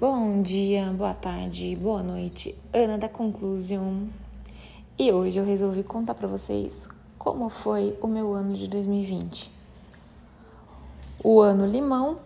Bom 0.00 0.42
dia, 0.42 0.92
boa 0.92 1.12
tarde, 1.12 1.74
boa 1.74 2.04
noite, 2.04 2.56
Ana 2.72 2.96
da 2.96 3.08
Conclusion. 3.08 4.06
E 4.96 5.10
hoje 5.10 5.40
eu 5.40 5.44
resolvi 5.44 5.82
contar 5.82 6.14
para 6.14 6.28
vocês 6.28 6.88
como 7.18 7.48
foi 7.48 7.98
o 8.00 8.06
meu 8.06 8.32
ano 8.32 8.54
de 8.54 8.68
2020. 8.68 9.50
O 11.24 11.40
ano 11.40 11.66
limão 11.66 12.20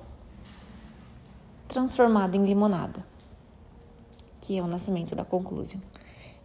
transformado 1.66 2.35
em 2.35 2.45
limonada, 2.45 3.03
que 4.43 4.59
é 4.59 4.62
o 4.62 4.66
nascimento 4.66 5.16
da 5.16 5.25
Conclusion. 5.25 5.80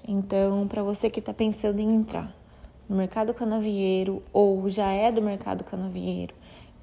Então, 0.07 0.66
para 0.66 0.82
você 0.82 1.09
que 1.09 1.20
está 1.20 1.34
pensando 1.34 1.82
em 1.82 1.94
entrar 1.94 2.34
no 2.88 2.96
mercado 2.96 3.34
canavieiro 3.34 4.23
ou 4.32 4.70
já 4.70 4.91
é 4.91 5.12
do 5.12 5.21
mercado 5.21 5.66
canavieiro, 5.66 6.34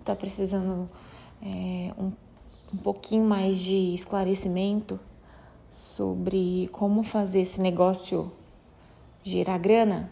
está 0.01 0.15
precisando 0.15 0.87
é, 1.43 1.95
um 1.99 2.13
um 2.75 2.77
pouquinho 2.77 3.25
mais 3.25 3.57
de 3.57 3.95
esclarecimento 3.95 4.99
sobre 5.71 6.69
como 6.73 7.05
fazer 7.05 7.43
esse 7.43 7.61
negócio 7.61 8.33
girar 9.23 9.61
grana, 9.61 10.11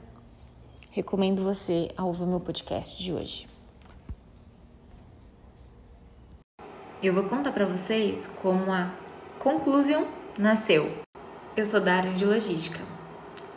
recomendo 0.91 1.42
você 1.42 1.91
a 1.96 2.05
ouvir 2.05 2.24
meu 2.24 2.38
podcast 2.38 3.02
de 3.02 3.12
hoje. 3.12 3.48
Eu 7.02 7.12
vou 7.12 7.24
contar 7.24 7.50
para 7.50 7.66
vocês 7.66 8.28
como 8.41 8.70
a 8.70 8.92
Conclusion 9.41 10.05
nasceu. 10.38 10.88
Eu 11.56 11.64
sou 11.64 11.80
da 11.80 11.97
área 11.97 12.12
de 12.12 12.24
logística. 12.24 12.78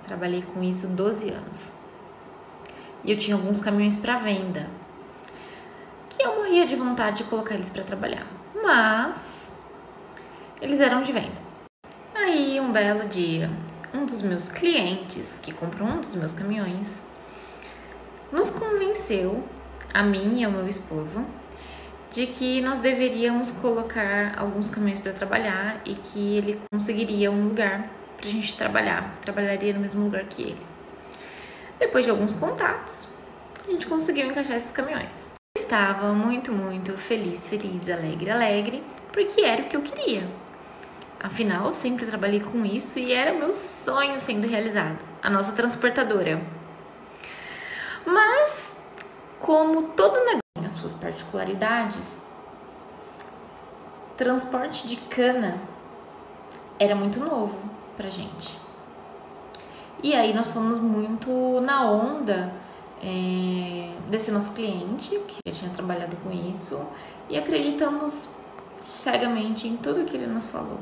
Trabalhei 0.04 0.42
com 0.42 0.64
isso 0.64 0.96
12 0.96 1.30
anos. 1.30 1.74
E 3.04 3.12
eu 3.12 3.20
tinha 3.20 3.36
alguns 3.36 3.62
caminhões 3.62 3.98
para 3.98 4.18
venda, 4.18 4.68
que 6.10 6.24
eu 6.26 6.38
morria 6.38 6.66
de 6.66 6.76
vontade 6.76 7.20
de 7.20 7.26
colocar 7.26 7.54
eles 7.54 7.70
para 7.70 7.84
trabalhar 7.84 8.35
mas 8.64 9.58
eles 10.62 10.80
eram 10.80 11.02
de 11.02 11.12
venda. 11.12 11.46
Aí, 12.14 12.60
um 12.60 12.72
belo 12.72 13.08
dia, 13.08 13.50
um 13.94 14.06
dos 14.06 14.22
meus 14.22 14.48
clientes, 14.50 15.40
que 15.40 15.54
comprou 15.54 15.88
um 15.88 16.00
dos 16.00 16.16
meus 16.16 16.32
caminhões, 16.32 17.04
nos 18.32 18.50
convenceu, 18.50 19.44
a 19.94 20.02
mim 20.02 20.40
e 20.40 20.44
ao 20.44 20.52
meu 20.52 20.68
esposo, 20.68 21.26
de 22.10 22.26
que 22.26 22.62
nós 22.62 22.80
deveríamos 22.80 23.52
colocar 23.52 24.34
alguns 24.38 24.70
caminhões 24.70 25.00
para 25.00 25.12
trabalhar 25.12 25.82
e 25.86 25.96
que 25.96 26.38
ele 26.38 26.62
conseguiria 26.72 27.30
um 27.32 27.50
lugar 27.50 27.90
para 28.18 28.28
a 28.28 28.32
gente 28.32 28.56
trabalhar, 28.56 29.16
trabalharia 29.22 29.74
no 29.74 29.80
mesmo 29.80 30.04
lugar 30.04 30.24
que 30.26 30.42
ele. 30.42 30.66
Depois 31.78 32.06
de 32.06 32.12
alguns 32.12 32.34
contatos, 32.34 33.08
a 33.68 33.72
gente 33.72 33.86
conseguiu 33.88 34.28
encaixar 34.28 34.56
esses 34.56 34.72
caminhões 34.72 35.35
estava 35.58 36.12
muito, 36.12 36.52
muito 36.52 36.98
feliz, 36.98 37.48
feliz, 37.48 37.90
alegre, 37.90 38.30
alegre, 38.30 38.84
porque 39.14 39.42
era 39.42 39.62
o 39.62 39.70
que 39.70 39.78
eu 39.78 39.82
queria. 39.82 40.28
Afinal, 41.18 41.68
eu 41.68 41.74
sempre 41.74 42.06
trabalhei 42.06 42.42
com 42.42 42.66
isso 42.66 43.00
e 43.00 43.14
era 43.14 43.34
meu 43.34 43.54
sonho 43.54 44.20
sendo 44.20 44.46
realizado 44.48 44.98
a 45.24 45.30
nossa 45.30 45.54
transportadora. 45.54 46.42
Mas, 48.06 48.78
como 49.40 49.84
todo 49.94 50.26
negócio 50.26 50.42
tem 50.56 50.66
as 50.66 50.74
suas 50.74 50.96
particularidades, 50.96 52.26
transporte 54.18 54.88
de 54.88 54.98
cana 54.98 55.58
era 56.78 56.96
muito 56.96 57.18
novo 57.18 57.58
pra 57.96 58.10
gente. 58.10 58.60
E 60.04 60.14
aí 60.14 60.34
nós 60.34 60.52
fomos 60.52 60.80
muito 60.80 61.62
na 61.62 61.90
onda 61.90 62.65
é, 63.02 63.92
desse 64.10 64.32
nosso 64.32 64.54
cliente, 64.54 65.20
que 65.28 65.36
já 65.48 65.54
tinha 65.54 65.72
trabalhado 65.72 66.16
com 66.18 66.32
isso, 66.32 66.80
e 67.30 67.38
acreditamos 67.38 68.36
cegamente 68.82 69.68
em 69.68 69.78
tudo 69.78 70.06
que 70.06 70.16
ele 70.16 70.28
nos 70.28 70.48
falou. 70.48 70.80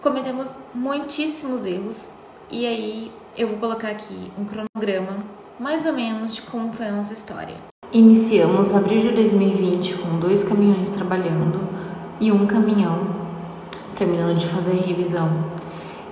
Cometemos 0.00 0.58
muitíssimos 0.74 1.64
erros, 1.66 2.12
e 2.50 2.66
aí 2.66 3.12
eu 3.36 3.48
vou 3.48 3.58
colocar 3.58 3.88
aqui 3.88 4.32
um 4.38 4.44
cronograma 4.44 5.24
mais 5.58 5.86
ou 5.86 5.92
menos 5.92 6.34
de 6.34 6.42
como 6.42 6.72
foi 6.72 6.86
a 6.86 6.92
nossa 6.92 7.12
história. 7.12 7.56
Iniciamos 7.92 8.74
abril 8.74 9.00
de 9.00 9.12
2020 9.12 9.94
com 9.94 10.18
dois 10.18 10.44
caminhões 10.44 10.90
trabalhando 10.90 11.66
e 12.20 12.30
um 12.30 12.46
caminhão 12.46 13.06
terminando 13.96 14.36
de 14.36 14.46
fazer 14.46 14.72
revisão 14.72 15.28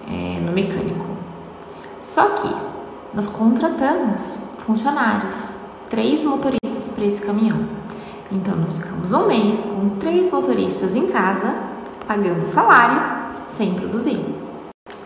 é, 0.08 0.40
no 0.40 0.52
mecânico. 0.52 1.06
Só 2.00 2.30
que 2.30 2.48
nós 3.16 3.26
contratamos 3.26 4.50
funcionários, 4.58 5.60
três 5.88 6.22
motoristas 6.22 6.90
para 6.94 7.04
esse 7.06 7.22
caminhão. 7.22 7.66
Então, 8.30 8.54
nós 8.56 8.74
ficamos 8.74 9.14
um 9.14 9.26
mês 9.26 9.64
com 9.64 9.88
três 9.88 10.30
motoristas 10.30 10.94
em 10.94 11.06
casa, 11.06 11.54
pagando 12.06 12.42
salário, 12.42 13.00
sem 13.48 13.72
produzir. 13.72 14.22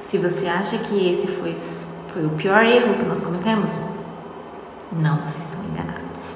Se 0.03 0.19
você 0.19 0.49
acha 0.49 0.77
que 0.79 1.09
esse 1.09 1.29
foi, 1.29 1.55
foi 1.55 2.27
o 2.27 2.31
pior 2.31 2.65
erro 2.65 2.99
que 2.99 3.05
nós 3.05 3.21
cometemos, 3.21 3.79
não, 4.91 5.19
vocês 5.19 5.45
estão 5.45 5.63
enganados. 5.67 6.35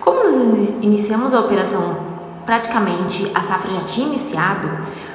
Como 0.00 0.24
nós 0.24 0.34
iniciamos 0.82 1.32
a 1.32 1.38
operação, 1.38 1.96
praticamente 2.44 3.30
a 3.36 3.42
safra 3.44 3.70
já 3.70 3.84
tinha 3.84 4.08
iniciado, 4.08 4.68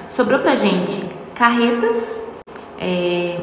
sobrou 0.08 0.40
pra 0.40 0.56
gente 0.56 1.04
carretas, 1.36 2.22
é, 2.80 3.38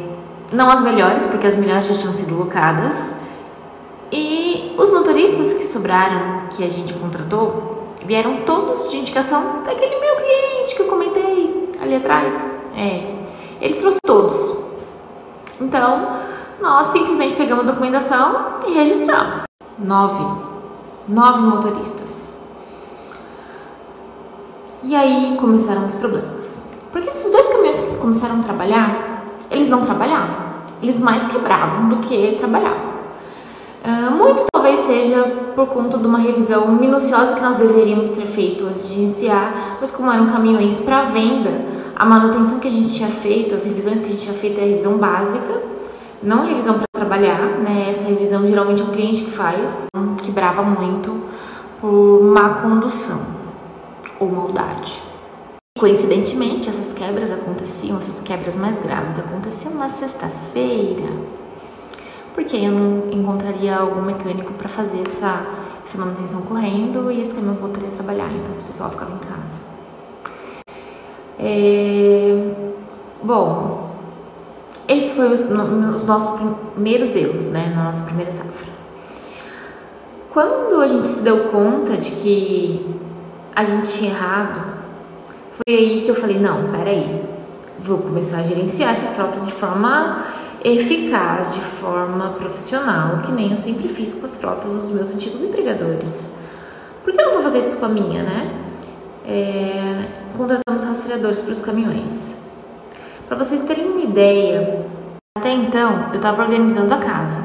não 0.52 0.70
as 0.70 0.80
melhores, 0.82 1.26
porque 1.26 1.46
as 1.46 1.56
melhores 1.56 1.86
já 1.86 1.94
tinham 1.94 2.12
sido 2.12 2.36
locadas. 2.36 3.10
E 4.12 4.74
os 4.76 4.90
motoristas 4.90 5.52
que 5.52 5.64
sobraram, 5.64 6.48
que 6.50 6.64
a 6.64 6.68
gente 6.68 6.92
contratou, 6.94 7.94
vieram 8.04 8.38
todos 8.38 8.88
de 8.88 8.96
indicação 8.96 9.62
daquele 9.64 10.00
meu 10.00 10.16
cliente 10.16 10.74
que 10.74 10.82
eu 10.82 10.86
comentei 10.86 11.70
ali 11.80 11.94
atrás. 11.94 12.44
É, 12.76 13.14
ele 13.60 13.74
trouxe 13.74 13.98
todos. 14.04 14.56
Então, 15.60 16.10
nós 16.60 16.88
simplesmente 16.88 17.34
pegamos 17.34 17.64
a 17.64 17.66
documentação 17.68 18.58
e 18.66 18.72
registramos. 18.72 19.44
Nove. 19.78 20.24
Nove 21.06 21.40
motoristas. 21.40 22.34
E 24.82 24.96
aí 24.96 25.36
começaram 25.38 25.84
os 25.84 25.94
problemas. 25.94 26.58
Porque 26.90 27.08
esses 27.08 27.30
dois 27.30 27.46
caminhões 27.48 27.78
que 27.78 27.96
começaram 27.98 28.40
a 28.40 28.42
trabalhar, 28.42 29.19
eles 29.50 29.68
não 29.68 29.80
trabalhavam. 29.80 30.50
Eles 30.82 30.98
mais 30.98 31.26
quebravam 31.26 31.88
do 31.88 31.96
que 31.96 32.36
trabalhavam. 32.38 32.90
Uh, 33.84 34.10
muito 34.12 34.44
talvez 34.52 34.80
seja 34.80 35.22
por 35.54 35.68
conta 35.68 35.96
de 35.96 36.06
uma 36.06 36.18
revisão 36.18 36.68
minuciosa 36.68 37.34
que 37.34 37.40
nós 37.40 37.56
deveríamos 37.56 38.10
ter 38.10 38.26
feito 38.26 38.64
antes 38.66 38.88
de 38.88 38.98
iniciar, 38.98 39.78
mas 39.80 39.90
como 39.90 40.12
eram 40.12 40.26
caminhões 40.26 40.78
para 40.80 41.02
venda, 41.02 41.50
a 41.96 42.04
manutenção 42.04 42.60
que 42.60 42.68
a 42.68 42.70
gente 42.70 42.94
tinha 42.94 43.08
feito, 43.08 43.54
as 43.54 43.64
revisões 43.64 44.00
que 44.00 44.06
a 44.06 44.10
gente 44.10 44.22
tinha 44.22 44.34
feito 44.34 44.60
é 44.60 44.64
a 44.64 44.66
revisão 44.66 44.98
básica, 44.98 45.62
não 46.22 46.44
revisão 46.44 46.74
para 46.74 46.86
trabalhar, 46.92 47.40
né? 47.58 47.88
Essa 47.90 48.04
revisão 48.04 48.46
geralmente 48.46 48.82
é 48.82 48.84
um 48.84 48.90
cliente 48.90 49.24
que 49.24 49.30
faz, 49.30 49.86
quebrava 50.24 50.62
muito 50.62 51.22
por 51.80 52.22
má 52.22 52.60
condução 52.60 53.20
ou 54.18 54.28
maldade. 54.30 55.09
Coincidentemente, 55.80 56.68
essas 56.68 56.92
quebras 56.92 57.30
aconteciam, 57.30 57.96
essas 57.96 58.20
quebras 58.20 58.54
mais 58.54 58.76
graves 58.76 59.18
aconteciam 59.18 59.72
na 59.72 59.88
sexta-feira, 59.88 61.08
porque 62.34 62.54
eu 62.54 62.70
não 62.70 63.10
encontraria 63.10 63.76
algum 63.76 64.02
mecânico 64.02 64.52
para 64.52 64.68
fazer 64.68 65.00
essa, 65.00 65.42
essa 65.82 65.96
manutenção 65.96 66.42
correndo 66.42 67.10
e 67.10 67.22
esse 67.22 67.32
caminhão 67.32 67.54
voltaria 67.54 67.88
a 67.88 67.92
trabalhar, 67.92 68.30
então 68.30 68.52
esse 68.52 68.62
pessoal 68.62 68.90
ficava 68.90 69.10
em 69.10 69.18
casa. 69.20 69.62
É, 71.38 72.52
bom, 73.22 73.90
esses 74.86 75.12
foram 75.12 75.32
os, 75.32 75.44
os 75.94 76.04
nossos 76.04 76.38
primeiros 76.74 77.16
erros, 77.16 77.48
né, 77.48 77.72
na 77.74 77.84
nossa 77.84 78.02
primeira 78.02 78.30
safra. 78.30 78.68
Quando 80.28 80.78
a 80.82 80.86
gente 80.86 81.08
se 81.08 81.22
deu 81.22 81.44
conta 81.44 81.96
de 81.96 82.10
que 82.10 82.96
a 83.56 83.64
gente 83.64 83.90
tinha 83.90 84.10
errado, 84.10 84.69
foi 85.66 85.74
aí 85.74 86.02
que 86.02 86.10
eu 86.10 86.14
falei: 86.14 86.38
não, 86.38 86.70
peraí, 86.70 87.22
vou 87.78 87.98
começar 87.98 88.38
a 88.38 88.42
gerenciar 88.42 88.92
essa 88.92 89.06
frota 89.08 89.40
de 89.40 89.52
forma 89.52 90.24
eficaz, 90.64 91.54
de 91.54 91.60
forma 91.60 92.30
profissional, 92.30 93.18
que 93.22 93.32
nem 93.32 93.50
eu 93.50 93.56
sempre 93.56 93.88
fiz 93.88 94.14
com 94.14 94.24
as 94.24 94.36
frotas 94.36 94.72
dos 94.72 94.90
meus 94.90 95.14
antigos 95.14 95.40
empregadores. 95.40 96.30
Por 97.02 97.12
que 97.12 97.20
eu 97.20 97.26
não 97.26 97.32
vou 97.34 97.42
fazer 97.42 97.58
isso 97.58 97.78
com 97.78 97.86
a 97.86 97.88
minha, 97.88 98.22
né? 98.22 98.54
É, 99.26 100.06
contratamos 100.36 100.82
rastreadores 100.82 101.40
para 101.40 101.52
os 101.52 101.60
caminhões. 101.60 102.36
Para 103.26 103.36
vocês 103.36 103.60
terem 103.62 103.86
uma 103.86 104.00
ideia, 104.00 104.86
até 105.38 105.52
então 105.52 106.08
eu 106.10 106.16
estava 106.16 106.42
organizando 106.42 106.92
a 106.92 106.98
casa. 106.98 107.44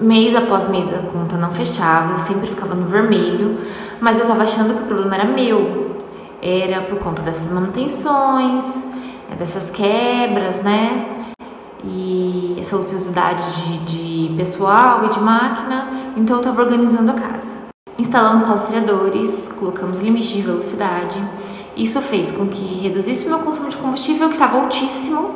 Mês 0.00 0.34
após 0.34 0.68
mês 0.68 0.92
a 0.92 0.98
conta 0.98 1.36
não 1.36 1.52
fechava, 1.52 2.12
eu 2.12 2.18
sempre 2.18 2.48
ficava 2.48 2.74
no 2.74 2.86
vermelho, 2.86 3.56
mas 4.00 4.16
eu 4.16 4.22
estava 4.22 4.42
achando 4.42 4.74
que 4.74 4.82
o 4.82 4.86
problema 4.86 5.14
era 5.14 5.24
meu, 5.24 5.92
era 6.42 6.82
por 6.82 6.98
conta 6.98 7.22
dessas 7.22 7.52
manutenções, 7.52 8.84
é, 9.30 9.36
dessas 9.36 9.70
quebras, 9.70 10.60
né? 10.62 11.06
E 11.84 12.56
essa 12.58 12.76
ociosidade 12.76 13.44
de, 13.86 14.28
de 14.28 14.34
pessoal 14.34 15.04
e 15.04 15.08
de 15.08 15.20
máquina, 15.20 15.88
então 16.16 16.36
eu 16.36 16.40
estava 16.40 16.62
organizando 16.62 17.12
a 17.12 17.14
casa. 17.14 17.56
Instalamos 17.98 18.42
rastreadores, 18.42 19.48
colocamos 19.58 20.00
limite 20.00 20.34
de 20.34 20.42
velocidade 20.42 21.22
Isso 21.76 22.00
fez 22.00 22.32
com 22.32 22.48
que 22.48 22.80
reduzisse 22.80 23.26
o 23.26 23.28
meu 23.28 23.38
consumo 23.40 23.68
de 23.68 23.76
combustível, 23.76 24.28
que 24.28 24.34
estava 24.34 24.60
altíssimo, 24.60 25.34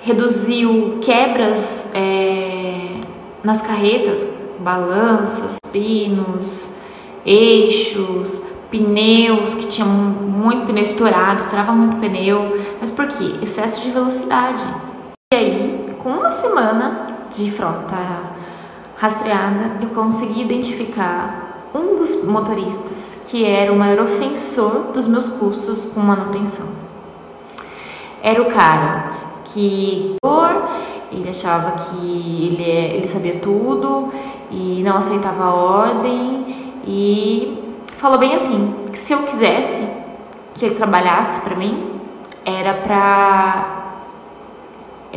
reduziu 0.00 0.98
quebras 1.00 1.86
é, 1.92 3.00
nas 3.42 3.60
carretas, 3.60 4.26
balanças, 4.60 5.56
pinos, 5.72 6.70
eixos, 7.24 8.40
pneus 8.70 9.54
que 9.54 9.66
tinham 9.66 9.88
muito 9.88 10.66
pneu 10.66 10.82
estourado, 10.82 11.40
estourava 11.40 11.72
muito 11.72 12.00
pneu. 12.00 12.58
Mas 12.80 12.90
por 12.90 13.06
quê? 13.06 13.36
Excesso 13.42 13.82
de 13.82 13.90
velocidade. 13.90 14.64
E 15.32 15.36
aí, 15.36 15.96
com 16.02 16.10
uma 16.10 16.30
semana 16.30 17.06
de 17.30 17.50
frota 17.50 17.96
rastreada, 18.96 19.78
eu 19.82 19.88
consegui 19.90 20.42
identificar 20.42 21.70
um 21.74 21.96
dos 21.96 22.24
motoristas 22.24 23.26
que 23.28 23.44
era 23.44 23.72
o 23.72 23.76
maior 23.76 24.04
ofensor 24.04 24.92
dos 24.94 25.06
meus 25.06 25.28
custos 25.28 25.80
com 25.92 26.00
manutenção. 26.00 26.68
Era 28.22 28.40
o 28.40 28.46
cara 28.46 29.12
que 29.44 30.16
ele 31.12 31.28
achava 31.28 31.72
que 31.72 32.48
ele, 32.52 32.62
é, 32.62 32.96
ele 32.96 33.06
sabia 33.06 33.38
tudo 33.38 34.12
e 34.50 34.82
não 34.82 34.96
aceitava 34.96 35.44
a 35.44 35.54
ordem 35.54 36.44
e 36.86 37.65
falou 37.96 38.18
bem 38.18 38.34
assim, 38.34 38.74
que 38.92 38.98
se 38.98 39.12
eu 39.12 39.22
quisesse 39.22 39.86
que 40.54 40.64
ele 40.64 40.74
trabalhasse 40.74 41.40
para 41.40 41.56
mim, 41.56 42.00
era 42.44 42.74
pra 42.74 43.94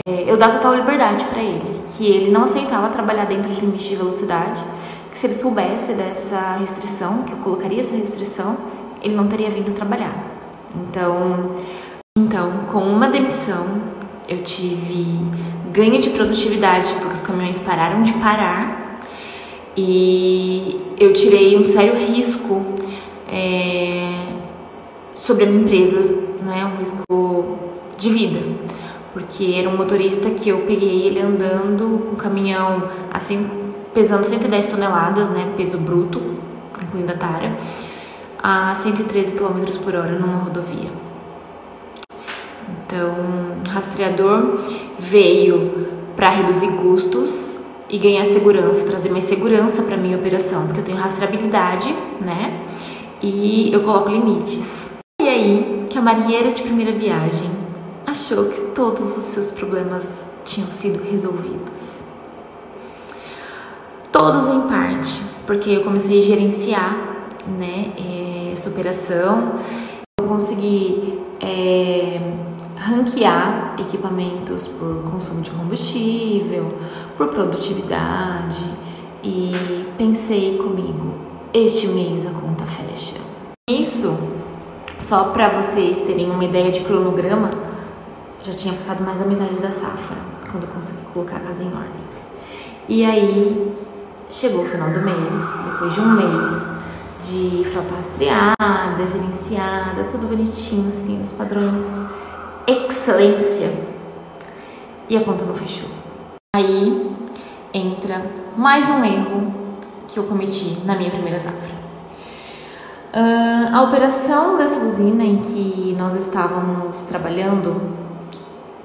é, 0.08 0.24
eu 0.28 0.38
dar 0.38 0.52
total 0.52 0.76
liberdade 0.76 1.26
para 1.26 1.42
ele, 1.42 1.82
que 1.96 2.06
ele 2.06 2.32
não 2.32 2.44
aceitava 2.44 2.90
trabalhar 2.90 3.26
dentro 3.26 3.52
de 3.52 3.62
limite 3.62 3.90
de 3.90 3.96
velocidade, 3.96 4.64
que 5.12 5.18
se 5.18 5.28
ele 5.28 5.34
soubesse 5.34 5.94
dessa 5.94 6.58
restrição, 6.60 7.24
que 7.24 7.34
eu 7.34 7.38
colocaria 7.38 7.82
essa 7.82 7.96
restrição, 7.96 8.58
ele 9.02 9.16
não 9.16 9.28
teria 9.28 9.50
vindo 9.50 9.74
trabalhar. 9.74 10.14
Então, 10.76 11.56
então, 12.18 12.52
com 12.72 12.82
uma 12.82 13.08
demissão, 13.08 13.66
eu 14.28 14.44
tive 14.44 15.20
ganho 15.72 16.02
de 16.02 16.10
produtividade 16.10 16.94
porque 16.94 17.14
os 17.14 17.22
caminhões 17.22 17.60
pararam 17.60 18.04
de 18.04 18.14
parar 18.14 18.89
e 19.82 20.76
eu 21.00 21.14
tirei 21.14 21.58
um 21.58 21.64
sério 21.64 21.96
risco 21.96 22.62
é, 23.32 24.26
sobre 25.14 25.46
a 25.46 25.48
minha 25.48 25.62
empresa, 25.62 26.22
né, 26.44 26.66
um 26.66 26.78
risco 26.78 27.58
de 27.98 28.10
vida, 28.10 28.42
porque 29.14 29.54
era 29.56 29.70
um 29.70 29.78
motorista 29.78 30.30
que 30.32 30.50
eu 30.50 30.60
peguei 30.68 31.08
ele 31.08 31.22
andando 31.22 32.00
com 32.04 32.12
um 32.12 32.16
caminhão 32.16 32.90
assim 33.10 33.50
pesando 33.94 34.26
110 34.26 34.68
toneladas, 34.68 35.30
né, 35.30 35.54
peso 35.56 35.78
bruto, 35.78 36.22
incluindo 36.84 37.14
a 37.14 37.16
tara, 37.16 37.58
a 38.44 38.76
113 38.76 39.38
km 39.38 39.64
por 39.82 39.96
hora 39.96 40.20
numa 40.20 40.40
rodovia. 40.40 40.90
Então, 42.86 43.16
o 43.66 43.70
rastreador 43.70 44.60
veio 45.00 45.88
para 46.18 46.30
reduzir 46.30 46.68
custos 46.74 47.59
e 47.90 47.98
ganhar 47.98 48.26
segurança, 48.26 48.86
trazer 48.86 49.10
mais 49.10 49.24
segurança 49.24 49.82
para 49.82 49.98
minha 49.98 50.18
operação, 50.18 50.66
porque 50.66 50.80
eu 50.80 50.86
tenho 50.86 50.98
rastreabilidade, 50.98 51.94
né? 52.22 52.66
E 53.22 53.74
eu 53.74 53.82
coloco 53.82 54.10
limites. 54.10 54.92
E 55.22 55.28
aí, 55.28 55.86
que 55.90 55.98
a 55.98 56.02
marinheira 56.02 56.52
de 56.52 56.62
primeira 56.62 56.92
viagem 56.92 57.50
achou 58.06 58.46
que 58.46 58.62
todos 58.74 59.18
os 59.18 59.24
seus 59.24 59.52
problemas 59.52 60.06
tinham 60.46 60.70
sido 60.70 61.04
resolvidos. 61.04 62.04
Todos 64.12 64.48
em 64.48 64.62
parte, 64.62 65.22
porque 65.46 65.70
eu 65.70 65.84
comecei 65.84 66.20
a 66.20 66.24
gerenciar, 66.24 66.98
né, 67.58 67.92
essa 68.52 68.70
operação, 68.70 69.54
eu 70.20 70.28
consegui 70.28 71.20
é, 71.40 72.20
ranquear 72.76 73.76
equipamentos 73.80 74.68
por 74.68 75.04
consumo 75.10 75.42
de 75.42 75.52
combustível, 75.52 76.74
por 77.20 77.28
produtividade 77.28 78.64
e 79.22 79.52
pensei 79.98 80.58
comigo, 80.58 81.16
este 81.54 81.90
mês 81.90 82.26
a 82.26 82.30
conta 82.30 82.66
fecha. 82.66 83.18
Isso, 83.70 84.18
só 85.02 85.26
para 85.26 85.50
vocês 85.50 86.00
terem 86.04 86.32
uma 86.32 86.46
ideia 86.46 86.72
de 86.72 86.80
cronograma, 86.80 87.52
já 88.42 88.54
tinha 88.54 88.74
passado 88.74 89.04
mais 89.04 89.20
da 89.20 89.26
metade 89.26 89.56
da 89.56 89.70
safra 89.70 90.16
quando 90.50 90.64
eu 90.64 90.70
consegui 90.70 91.02
colocar 91.14 91.36
a 91.36 91.40
casa 91.42 91.62
em 91.62 91.68
ordem. 91.68 92.02
E 92.88 93.04
aí 93.04 93.70
chegou 94.30 94.62
o 94.62 94.66
final 94.66 94.90
do 94.90 95.02
mês, 95.02 95.58
depois 95.72 95.94
de 95.94 96.00
um 96.00 96.14
mês 96.14 96.72
de 97.20 97.66
frota 97.66 97.96
rastreada, 97.96 99.06
gerenciada, 99.06 100.06
tudo 100.06 100.26
bonitinho 100.26 100.88
assim, 100.88 101.20
os 101.20 101.34
padrões 101.34 101.82
excelência. 102.66 103.74
E 105.10 105.18
a 105.18 105.22
conta 105.22 105.44
não 105.44 105.54
fechou. 105.54 105.90
Aí 106.56 107.09
entra 107.74 108.26
mais 108.58 108.90
um 108.90 109.04
erro 109.04 109.54
que 110.08 110.18
eu 110.18 110.24
cometi 110.24 110.80
na 110.86 110.96
minha 110.96 111.12
primeira 111.12 111.38
safra. 111.38 111.80
Uh, 113.14 113.76
a 113.76 113.84
operação 113.84 114.58
dessa 114.58 114.84
usina 114.84 115.24
em 115.24 115.38
que 115.38 115.96
nós 115.98 116.16
estávamos 116.16 117.04
trabalhando, 117.04 117.82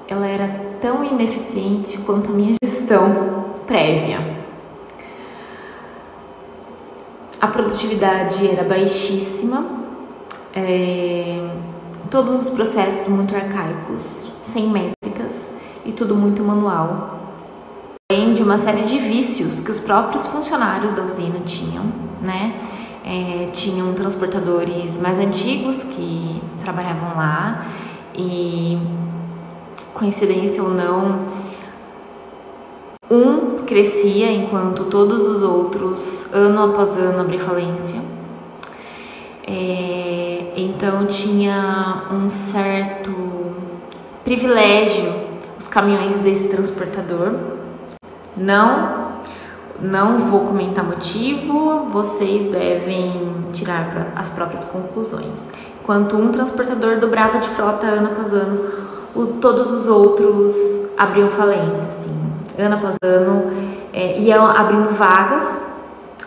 ela 0.07 0.27
era 0.27 0.47
tão 0.81 1.03
ineficiente 1.03 1.97
quanto 1.99 2.31
a 2.31 2.33
minha 2.33 2.53
gestão 2.63 3.45
prévia. 3.67 4.19
A 7.39 7.47
produtividade 7.47 8.47
era 8.47 8.63
baixíssima, 8.63 9.65
é, 10.55 11.47
todos 12.09 12.33
os 12.43 12.49
processos 12.49 13.07
muito 13.07 13.35
arcaicos, 13.35 14.31
sem 14.43 14.69
métricas 14.69 15.51
e 15.85 15.91
tudo 15.91 16.15
muito 16.15 16.41
manual 16.43 17.14
além 18.11 18.35
de 18.35 18.43
uma 18.43 18.59
série 18.59 18.83
de 18.83 18.99
vícios 18.99 19.59
que 19.59 19.71
os 19.71 19.79
próprios 19.79 20.27
funcionários 20.27 20.93
da 20.93 21.01
usina 21.01 21.39
tinham, 21.39 21.85
né? 22.21 22.53
É, 23.03 23.49
tinham 23.51 23.95
transportadores 23.95 25.01
mais 25.01 25.17
antigos 25.17 25.83
que 25.83 26.39
trabalhavam 26.61 27.17
lá 27.17 27.65
e, 28.13 28.77
coincidência 29.91 30.61
ou 30.61 30.69
não, 30.69 31.25
um 33.09 33.63
crescia 33.65 34.31
enquanto 34.31 34.85
todos 34.85 35.27
os 35.27 35.41
outros, 35.41 36.31
ano 36.31 36.61
após 36.61 36.95
ano, 36.97 37.21
abriam 37.21 37.39
falência. 37.39 37.99
É, 39.47 40.53
então 40.55 41.07
tinha 41.07 42.03
um 42.11 42.29
certo 42.29 43.11
privilégio 44.23 45.11
os 45.57 45.67
caminhões 45.67 46.19
desse 46.19 46.49
transportador 46.49 47.54
não, 48.37 49.21
não 49.79 50.19
vou 50.19 50.41
comentar 50.41 50.83
motivo, 50.83 51.85
vocês 51.89 52.51
devem 52.51 53.45
tirar 53.53 54.13
as 54.15 54.29
próprias 54.29 54.65
conclusões. 54.65 55.49
Enquanto 55.81 56.15
um 56.17 56.31
transportador 56.31 56.97
dobrava 56.99 57.39
de 57.39 57.47
frota 57.49 57.85
ano 57.85 58.11
após 58.11 58.33
ano, 58.33 58.69
os, 59.13 59.29
todos 59.39 59.71
os 59.71 59.87
outros 59.87 60.53
abriam 60.97 61.29
falência, 61.29 61.87
assim, 61.87 62.15
ano 62.57 62.75
após 62.75 62.97
ano, 63.03 63.51
é, 63.93 64.19
iam 64.19 64.45
abrindo 64.45 64.89
vagas, 64.89 65.61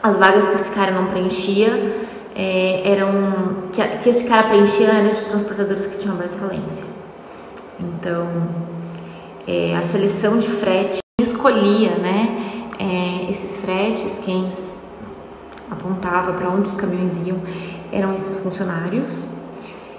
as 0.03 0.17
vagas 0.17 0.49
que 0.49 0.55
esse 0.55 0.71
cara 0.71 0.93
não 0.93 1.07
preenchia 1.07 2.07
é, 2.35 2.83
eram 2.93 3.69
que, 3.73 3.83
que 3.99 4.09
esse 4.09 4.25
cara 4.25 4.49
preenchia 4.49 4.89
eram 4.89 5.13
de 5.13 5.25
transportadores 5.25 5.87
que 5.87 5.99
tinham 5.99 6.15
aberto 6.15 6.37
falência. 6.37 6.87
Então, 7.81 8.29
é, 9.47 9.77
a 9.77 9.83
seleção 9.83 10.39
de 10.39 10.49
frete 10.49 11.01
escolhia, 11.21 11.97
né, 11.97 12.63
é, 12.79 13.29
esses 13.29 13.61
fretes, 13.61 14.21
quem 14.25 14.49
apontava 15.69 16.33
para 16.33 16.49
onde 16.49 16.69
os 16.69 16.77
caminhões 16.77 17.27
iam, 17.27 17.39
eram 17.91 18.15
esses 18.15 18.37
funcionários. 18.37 19.35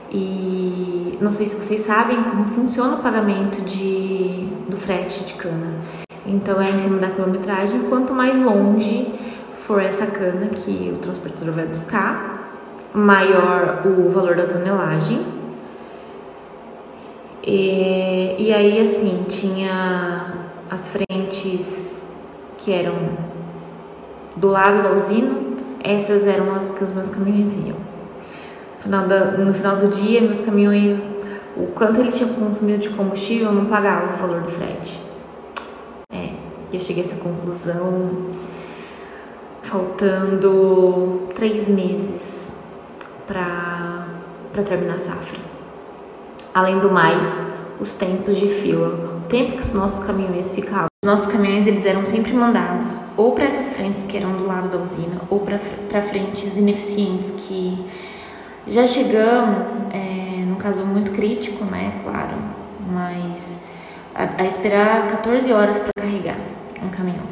E 0.09 1.17
não 1.19 1.29
sei 1.29 1.45
se 1.45 1.57
vocês 1.57 1.81
sabem 1.81 2.23
como 2.23 2.45
funciona 2.45 2.95
o 2.95 2.99
pagamento 2.99 3.61
de, 3.63 4.47
do 4.69 4.77
frete 4.77 5.25
de 5.25 5.33
cana. 5.33 5.73
Então 6.25 6.61
é 6.61 6.71
em 6.71 6.79
cima 6.79 6.97
da 6.99 7.09
quilometragem, 7.09 7.81
quanto 7.89 8.13
mais 8.13 8.39
longe 8.39 9.13
for 9.51 9.83
essa 9.83 10.07
cana 10.07 10.47
que 10.47 10.93
o 10.95 10.99
transportador 10.99 11.53
vai 11.53 11.65
buscar, 11.65 12.49
maior 12.93 13.83
o 13.85 14.09
valor 14.09 14.37
da 14.37 14.45
tonelagem. 14.45 15.21
E, 17.43 18.35
e 18.39 18.53
aí 18.53 18.79
assim, 18.79 19.25
tinha 19.27 20.28
as 20.69 20.89
frentes 20.89 22.09
que 22.59 22.71
eram 22.71 22.95
do 24.35 24.47
lado 24.49 24.83
da 24.83 24.91
usina, 24.91 25.35
essas 25.83 26.25
eram 26.25 26.53
as 26.55 26.71
que 26.71 26.83
os 26.83 26.91
meus 26.91 27.09
caminhões 27.09 27.57
iam. 27.57 27.77
No 27.77 28.83
final, 28.83 29.07
da, 29.07 29.31
no 29.31 29.53
final 29.53 29.75
do 29.75 29.87
dia, 29.87 30.21
meus 30.21 30.39
caminhões, 30.39 31.03
o 31.57 31.67
quanto 31.67 31.99
ele 31.99 32.11
tinha 32.11 32.29
consumido 32.29 32.79
de 32.79 32.89
combustível, 32.89 33.51
não 33.51 33.65
pagava 33.65 34.13
o 34.13 34.17
valor 34.17 34.41
do 34.41 34.49
frete. 34.49 34.99
É, 36.11 36.29
eu 36.71 36.79
cheguei 36.79 37.03
a 37.03 37.05
essa 37.05 37.17
conclusão 37.17 38.29
faltando 39.63 41.27
três 41.35 41.67
meses 41.67 42.47
para 43.27 44.07
terminar 44.65 44.95
a 44.95 44.99
safra. 44.99 45.39
Além 46.53 46.79
do 46.79 46.89
mais, 46.89 47.45
os 47.79 47.93
tempos 47.93 48.35
de 48.35 48.47
fila, 48.47 49.18
tempo 49.29 49.53
que 49.53 49.61
os 49.61 49.73
nossos 49.73 50.03
caminhões 50.03 50.51
ficavam. 50.51 50.87
Os 51.03 51.09
nossos 51.09 51.27
caminhões 51.27 51.65
eles 51.65 51.85
eram 51.85 52.05
sempre 52.05 52.33
mandados 52.33 52.93
ou 53.15 53.31
para 53.31 53.45
essas 53.45 53.73
frentes 53.73 54.03
que 54.03 54.17
eram 54.17 54.33
do 54.33 54.45
lado 54.45 54.67
da 54.67 54.77
usina 54.77 55.21
ou 55.29 55.39
para 55.39 56.01
frentes 56.01 56.57
ineficientes 56.57 57.31
que 57.37 57.85
já 58.67 58.85
chegamos, 58.85 59.65
é, 59.91 60.43
num 60.45 60.55
caso 60.55 60.85
muito 60.85 61.11
crítico, 61.11 61.63
né, 61.63 61.93
claro, 62.03 62.35
mas 62.91 63.63
a, 64.13 64.43
a 64.43 64.45
esperar 64.45 65.07
14 65.07 65.53
horas 65.53 65.79
para 65.79 66.03
carregar 66.03 66.37
um 66.83 66.89
caminhão. 66.89 67.25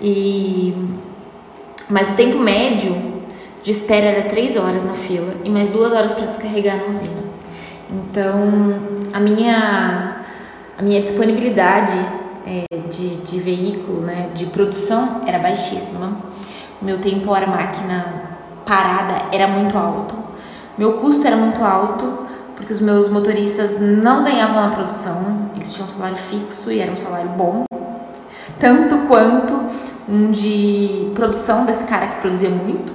E 0.00 0.74
mas 1.88 2.10
o 2.10 2.14
tempo 2.14 2.38
médio 2.38 2.96
de 3.62 3.70
espera 3.70 4.06
era 4.06 4.28
3 4.28 4.56
horas 4.56 4.84
na 4.84 4.94
fila 4.94 5.34
e 5.44 5.50
mais 5.50 5.70
2 5.70 5.92
horas 5.92 6.12
para 6.12 6.26
descarregar 6.26 6.78
na 6.78 6.86
usina. 6.86 7.22
Então, 7.90 8.74
a 9.12 9.20
minha 9.20 10.23
a 10.76 10.82
minha 10.82 11.00
disponibilidade 11.00 11.94
é, 12.46 12.64
de, 12.88 13.16
de 13.18 13.40
veículo, 13.40 14.00
né, 14.00 14.30
de 14.34 14.46
produção 14.46 15.22
era 15.26 15.38
baixíssima. 15.38 16.16
Meu 16.82 16.98
tempo 17.00 17.30
hora 17.30 17.46
máquina 17.46 18.36
parada 18.66 19.26
era 19.32 19.46
muito 19.46 19.76
alto. 19.76 20.16
Meu 20.76 20.94
custo 20.94 21.26
era 21.26 21.36
muito 21.36 21.62
alto 21.62 22.24
porque 22.56 22.72
os 22.72 22.80
meus 22.80 23.08
motoristas 23.08 23.80
não 23.80 24.24
ganhavam 24.24 24.56
na 24.56 24.70
produção, 24.74 25.50
eles 25.54 25.72
tinham 25.72 25.86
um 25.86 25.90
salário 25.90 26.16
fixo 26.16 26.70
e 26.70 26.80
era 26.80 26.90
um 26.90 26.96
salário 26.96 27.28
bom, 27.30 27.64
tanto 28.58 28.98
quanto 29.06 29.60
um 30.08 30.30
de 30.30 31.10
produção 31.14 31.64
desse 31.64 31.86
cara 31.86 32.06
que 32.06 32.20
produzia 32.20 32.48
muito, 32.48 32.92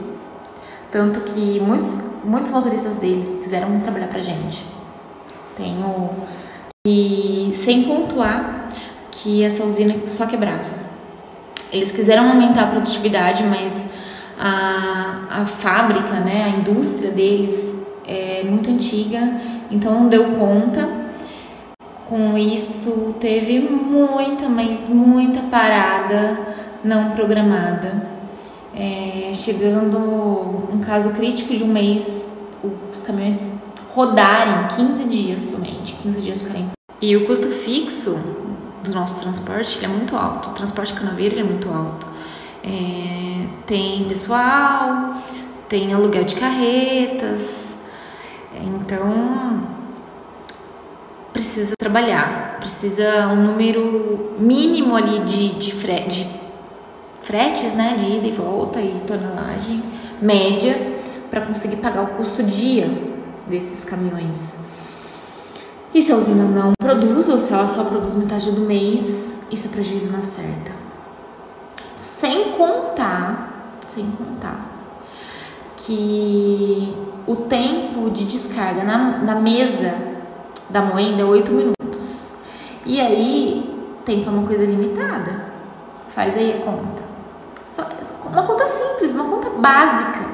tanto 0.91 1.19
que 1.21 1.59
muitos, 1.59 1.97
muitos 2.23 2.51
motoristas 2.51 2.97
deles 2.97 3.39
quiseram 3.43 3.79
trabalhar 3.81 4.07
pra 4.07 4.21
gente. 4.21 4.65
Tenho 5.57 6.09
e 6.87 7.51
sem 7.53 7.83
pontuar 7.83 8.69
que 9.11 9.43
essa 9.43 9.65
usina 9.65 9.95
só 10.07 10.25
quebrava. 10.25 10.63
Eles 11.73 11.91
quiseram 11.91 12.29
aumentar 12.29 12.63
a 12.63 12.67
produtividade, 12.67 13.43
mas 13.43 13.85
a, 14.39 15.41
a 15.41 15.45
fábrica, 15.45 16.21
né, 16.21 16.45
a 16.45 16.49
indústria 16.57 17.11
deles 17.11 17.75
é 18.07 18.43
muito 18.43 18.69
antiga, 18.69 19.19
então 19.69 19.93
não 19.99 20.09
deu 20.09 20.37
conta. 20.37 20.89
Com 22.07 22.37
isso, 22.37 23.13
teve 23.19 23.59
muita, 23.59 24.47
mas 24.47 24.87
muita 24.87 25.41
parada 25.41 26.39
não 26.83 27.11
programada. 27.11 28.07
É, 28.73 29.31
chegando 29.33 29.97
um 30.73 30.79
caso 30.79 31.09
crítico 31.11 31.53
de 31.55 31.63
um 31.63 31.67
mês, 31.67 32.29
os 32.89 33.03
caminhões 33.03 33.59
rodarem 33.93 34.67
15 34.77 35.03
dias 35.09 35.41
somente, 35.41 35.88
15 36.01 36.21
dias 36.21 36.41
40. 36.41 36.71
E 37.01 37.15
o 37.15 37.25
custo 37.25 37.47
fixo 37.47 38.19
do 38.83 38.91
nosso 38.91 39.21
transporte 39.21 39.83
é 39.83 39.87
muito 39.87 40.15
alto, 40.15 40.49
o 40.49 40.53
transporte 40.53 40.93
canaveiro 40.93 41.39
é 41.39 41.43
muito 41.43 41.69
alto. 41.69 42.05
É, 42.63 43.45
tem 43.65 44.05
pessoal, 44.09 45.15
tem 45.67 45.93
aluguel 45.93 46.23
de 46.23 46.35
carretas, 46.35 47.75
então 48.53 49.61
precisa 51.31 51.73
trabalhar, 51.77 52.57
precisa 52.59 53.27
um 53.27 53.43
número 53.43 54.35
mínimo 54.39 54.95
ali 54.95 55.19
de, 55.19 55.49
de, 55.55 55.71
fre, 55.71 56.01
de 56.01 56.27
fretes, 57.21 57.73
né, 57.75 57.95
de 57.97 58.17
ida 58.17 58.27
e 58.27 58.31
volta 58.31 58.81
e 58.81 58.99
tonelagem 59.05 59.83
média 60.21 60.75
para 61.29 61.41
conseguir 61.41 61.77
pagar 61.77 62.03
o 62.03 62.07
custo 62.07 62.43
dia 62.43 62.89
desses 63.47 63.83
caminhões. 63.83 64.68
E 65.93 66.01
se 66.01 66.11
a 66.11 66.15
usina 66.15 66.43
não 66.43 66.73
produz, 66.79 67.27
ou 67.29 67.39
se 67.39 67.53
ela 67.53 67.67
só 67.67 67.83
produz 67.83 68.13
metade 68.13 68.51
do 68.51 68.61
mês, 68.61 69.39
isso 69.51 69.67
é 69.67 69.71
prejuízo 69.71 70.11
na 70.11 70.21
certa. 70.21 70.71
Sem 71.75 72.51
contar, 72.51 73.79
sem 73.87 74.05
contar, 74.11 74.59
que 75.77 76.95
o 77.25 77.35
tempo 77.35 78.09
de 78.11 78.25
descarga 78.25 78.83
na, 78.83 79.17
na 79.19 79.35
mesa 79.35 79.97
da 80.69 80.81
moenda 80.81 81.23
é 81.23 81.25
8 81.25 81.51
minutos. 81.51 82.33
E 82.85 83.01
aí, 83.01 83.69
tempo 84.05 84.29
é 84.29 84.31
uma 84.31 84.47
coisa 84.47 84.65
limitada. 84.65 85.45
Faz 86.13 86.35
aí 86.35 86.53
a 86.53 86.65
conta. 86.65 87.01
Só, 87.67 87.87
uma 88.25 88.43
conta 88.43 88.67
simples, 88.67 89.11
uma 89.11 89.25
conta 89.25 89.49
básica. 89.49 90.29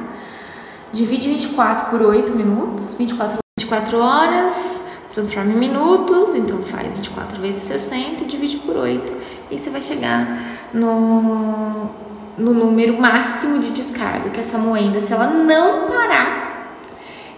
Divide 0.92 1.30
24 1.30 1.90
por 1.90 2.02
8 2.02 2.34
minutos, 2.34 2.94
24, 2.94 3.38
24 3.60 3.98
horas, 3.98 4.80
transforma 5.16 5.54
em 5.54 5.58
minutos, 5.58 6.36
então 6.36 6.62
faz 6.62 6.94
24 6.94 7.42
vezes 7.42 7.64
60 7.64 8.24
e 8.24 8.28
divide 8.28 8.58
por 8.58 8.76
8. 8.76 9.14
E 9.50 9.58
você 9.58 9.70
vai 9.70 9.82
chegar 9.82 10.44
no, 10.74 11.90
no 12.38 12.54
número 12.54 13.00
máximo 13.00 13.60
de 13.60 13.72
descarga 13.72 14.30
que 14.30 14.42
essa 14.42 14.58
moenda, 14.58 15.00
se 15.00 15.14
ela 15.14 15.28
não 15.28 15.88
parar, 15.88 16.78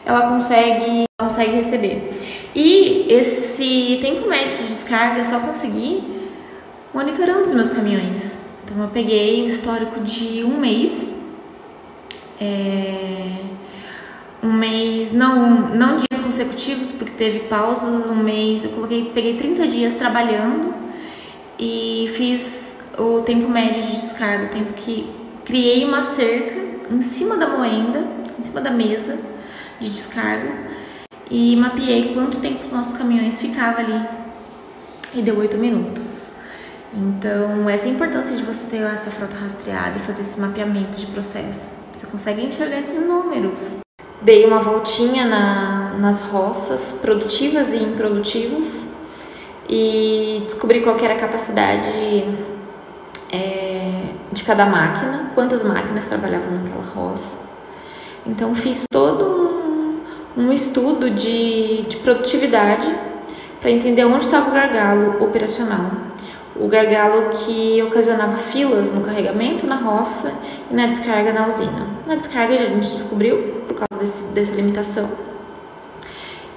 ela 0.04 0.28
consegue, 0.28 1.04
consegue 1.20 1.52
receber. 1.52 2.50
E 2.56 3.06
esse 3.10 4.00
tempo 4.02 4.28
médio 4.28 4.58
de 4.58 4.64
descarga 4.64 5.20
eu 5.20 5.26
só 5.26 5.40
consegui 5.40 6.04
monitorando 6.92 7.42
os 7.42 7.54
meus 7.54 7.70
caminhões. 7.70 8.40
Então 8.66 8.82
eu 8.82 8.90
peguei 8.90 9.44
o 9.44 9.48
histórico 9.48 10.00
de 10.00 10.44
um 10.44 10.60
mês. 10.60 11.20
É, 12.42 13.57
um 14.42 14.54
mês, 14.54 15.14
não, 15.14 15.70
não 15.76 15.98
dias 15.98 16.24
consecutivos, 16.24 16.92
porque 16.92 17.12
teve 17.12 17.40
pausas, 17.42 18.08
um 18.08 18.16
mês, 18.16 18.64
eu 18.64 18.72
coloquei, 18.72 19.12
peguei 19.14 19.36
30 19.36 19.68
dias 19.68 19.94
trabalhando 19.94 20.74
e 21.60 22.12
fiz 22.16 22.78
o 22.98 23.22
tempo 23.22 23.50
médio 23.50 23.82
de 23.82 23.92
descarga, 23.92 24.46
o 24.46 24.50
tempo 24.50 24.74
que 24.74 25.10
criei 25.46 25.86
uma 25.86 26.04
cerca 26.04 26.60
em 26.92 27.02
cima 27.02 27.38
da 27.38 27.48
moenda, 27.48 28.06
em 28.40 28.44
cima 28.44 28.62
da 28.62 28.72
mesa 28.72 29.18
de 29.80 29.90
descarga 29.90 30.68
e 31.30 31.56
mapeei 31.58 32.14
quanto 32.14 32.40
tempo 32.40 32.64
os 32.64 32.72
nossos 32.72 32.94
caminhões 32.94 33.40
ficavam 33.40 33.86
ali 33.86 34.08
e 35.14 35.22
deu 35.22 35.38
8 35.38 35.58
minutos. 35.58 36.30
Então, 36.94 37.70
essa 37.70 37.86
é 37.86 37.90
a 37.90 37.94
importância 37.94 38.36
de 38.36 38.44
você 38.44 38.68
ter 38.68 38.82
essa 38.82 39.12
frota 39.12 39.36
rastreada 39.36 39.98
e 39.98 40.00
fazer 40.00 40.22
esse 40.22 40.40
mapeamento 40.40 40.98
de 40.98 41.06
processo. 41.08 41.70
Você 41.92 42.08
consegue 42.08 42.42
enxergar 42.42 42.80
esses 42.80 43.06
números. 43.06 43.80
Dei 44.22 44.46
uma 44.46 44.60
voltinha 44.60 45.26
na, 45.26 45.94
nas 46.00 46.22
roças 46.22 46.98
produtivas 47.02 47.70
e 47.70 47.78
improdutivas 47.78 48.88
e 49.70 50.42
descobri 50.46 50.82
qual 50.82 50.98
era 50.98 51.14
a 51.14 51.18
capacidade 51.18 52.26
é, 53.32 54.02
de 54.32 54.44
cada 54.44 54.66
máquina, 54.66 55.32
quantas 55.36 55.64
máquinas 55.64 56.06
trabalhavam 56.06 56.52
naquela 56.52 56.84
roça. 56.96 57.38
Então 58.26 58.56
fiz 58.56 58.86
todo 58.90 59.24
um, 60.36 60.46
um 60.46 60.54
estudo 60.54 61.10
de, 61.10 61.84
de 61.84 61.98
produtividade 61.98 62.88
para 63.60 63.72
entender 63.72 64.06
onde 64.06 64.26
estava 64.26 64.50
o 64.50 64.54
gargalo 64.54 65.24
operacional. 65.24 65.92
O 66.56 66.68
gargalo 66.68 67.30
que 67.30 67.84
ocasionava 67.84 68.38
filas 68.38 68.94
no 68.94 69.02
carregamento 69.02 69.68
na 69.68 69.76
roça 69.76 70.34
e 70.72 70.74
na 70.74 70.88
descarga 70.88 71.32
na 71.32 71.48
usina. 71.48 71.88
Na 72.08 72.16
descarga 72.16 72.56
a 72.56 72.66
gente 72.66 72.90
descobriu 72.90 73.67
causa 73.78 74.04
desse, 74.04 74.24
dessa 74.34 74.56
limitação. 74.56 75.10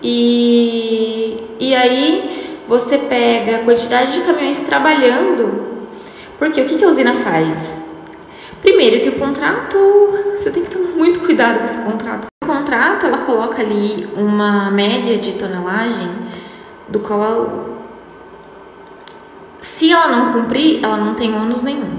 E, 0.02 1.44
e 1.58 1.74
aí 1.74 2.58
você 2.66 2.98
pega 2.98 3.56
a 3.56 3.64
quantidade 3.64 4.12
de 4.14 4.22
caminhões 4.22 4.60
trabalhando, 4.60 5.88
porque 6.38 6.60
o 6.60 6.66
que, 6.66 6.76
que 6.76 6.84
a 6.84 6.88
usina 6.88 7.14
faz? 7.14 7.76
Primeiro 8.62 9.00
que 9.00 9.08
o 9.08 9.18
contrato, 9.18 9.76
você 10.38 10.50
tem 10.50 10.62
que 10.62 10.70
tomar 10.70 10.90
muito 10.90 11.20
cuidado 11.20 11.58
com 11.58 11.64
esse 11.64 11.82
contrato. 11.82 12.26
O 12.42 12.46
contrato, 12.46 13.06
ela 13.06 13.18
coloca 13.18 13.62
ali 13.62 14.08
uma 14.16 14.70
média 14.70 15.18
de 15.18 15.32
tonelagem 15.32 16.08
do 16.88 17.00
qual 17.00 17.70
se 19.60 19.90
ela 19.90 20.08
não 20.08 20.32
cumprir, 20.32 20.84
ela 20.84 20.96
não 20.96 21.14
tem 21.14 21.34
ônus 21.34 21.62
nenhum. 21.62 21.90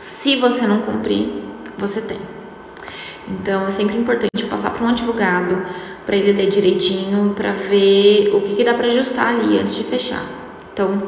Se 0.00 0.36
você 0.36 0.66
não 0.66 0.78
cumprir, 0.78 1.42
você 1.76 2.00
tem. 2.00 2.29
Então 3.28 3.66
é 3.66 3.70
sempre 3.70 3.96
importante 3.96 4.44
passar 4.44 4.70
para 4.70 4.84
um 4.84 4.88
advogado 4.88 5.62
para 6.10 6.16
ele 6.16 6.32
ler 6.32 6.48
direitinho, 6.48 7.32
para 7.36 7.52
ver 7.52 8.32
o 8.34 8.40
que, 8.40 8.56
que 8.56 8.64
dá 8.64 8.74
para 8.74 8.88
ajustar 8.88 9.28
ali 9.28 9.60
antes 9.60 9.76
de 9.76 9.84
fechar. 9.84 10.24
Então, 10.72 11.00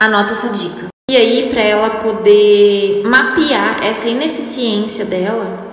anota 0.00 0.32
essa 0.32 0.48
dica. 0.48 0.88
E 1.08 1.16
aí, 1.16 1.48
para 1.50 1.62
ela 1.62 1.90
poder 1.90 3.02
mapear 3.04 3.84
essa 3.84 4.08
ineficiência 4.08 5.04
dela, 5.04 5.66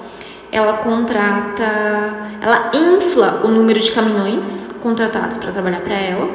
ela 0.51 0.73
contrata, 0.77 2.29
ela 2.39 2.71
infla 2.73 3.41
o 3.43 3.47
número 3.47 3.79
de 3.79 3.91
caminhões 3.91 4.71
contratados 4.81 5.37
para 5.37 5.51
trabalhar 5.51 5.81
para 5.81 5.95
ela. 5.95 6.29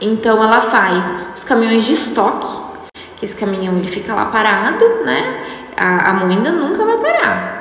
Então, 0.00 0.42
ela 0.42 0.62
faz 0.62 1.14
os 1.36 1.44
caminhões 1.44 1.84
de 1.84 1.92
estoque, 1.92 2.90
que 3.18 3.24
esse 3.24 3.36
caminhão 3.36 3.76
ele 3.76 3.86
fica 3.86 4.12
lá 4.12 4.26
parado, 4.26 4.84
né? 5.04 5.44
A, 5.76 6.10
a 6.10 6.12
moenda 6.14 6.50
nunca 6.50 6.84
vai 6.84 6.98
parar 6.98 7.53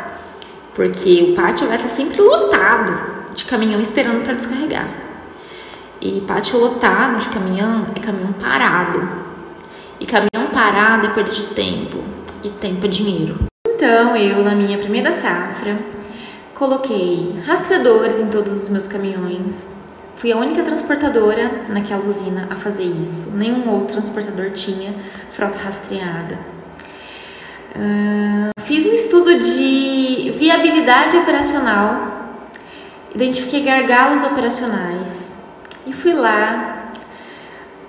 porque 0.75 1.29
o 1.31 1.35
pátio 1.35 1.67
vai 1.67 1.77
estar 1.77 1.89
sempre 1.89 2.21
lotado. 2.21 3.13
de 3.33 3.45
caminhão 3.45 3.81
esperando 3.81 4.23
para 4.23 4.33
descarregar. 4.33 4.87
E 5.99 6.21
pátio 6.21 6.59
lotado 6.59 7.17
de 7.17 7.29
caminhão 7.29 7.87
é 7.95 7.99
caminhão 7.99 8.31
parado. 8.33 9.09
E 9.99 10.05
caminhão 10.05 10.51
parado 10.53 11.07
é 11.07 11.09
perda 11.09 11.31
de 11.31 11.45
tempo. 11.45 11.97
E 12.43 12.49
tempo 12.49 12.85
é 12.85 12.89
dinheiro. 12.89 13.45
Então 13.67 14.15
eu, 14.15 14.43
na 14.43 14.53
minha 14.53 14.77
primeira 14.77 15.11
safra, 15.11 15.79
coloquei 16.53 17.35
rastreadores 17.45 18.19
em 18.19 18.29
todos 18.29 18.51
os 18.51 18.69
meus 18.69 18.87
caminhões. 18.87 19.71
Fui 20.15 20.31
a 20.31 20.37
única 20.37 20.61
transportadora 20.61 21.63
naquela 21.69 22.05
usina 22.05 22.47
a 22.49 22.55
fazer 22.55 22.83
isso. 22.83 23.35
Nenhum 23.35 23.67
outro 23.69 23.95
transportador 23.95 24.51
tinha 24.51 24.93
frota 25.31 25.57
rastreada. 25.57 26.52
Uh, 27.75 28.61
fiz 28.61 28.85
um 28.85 28.93
estudo 28.93 29.39
de 29.39 30.31
viabilidade 30.37 31.17
operacional, 31.17 32.29
identifiquei 33.15 33.63
gargalos 33.63 34.21
operacionais 34.23 35.33
e 35.87 35.91
fui 35.91 36.13
lá 36.13 36.91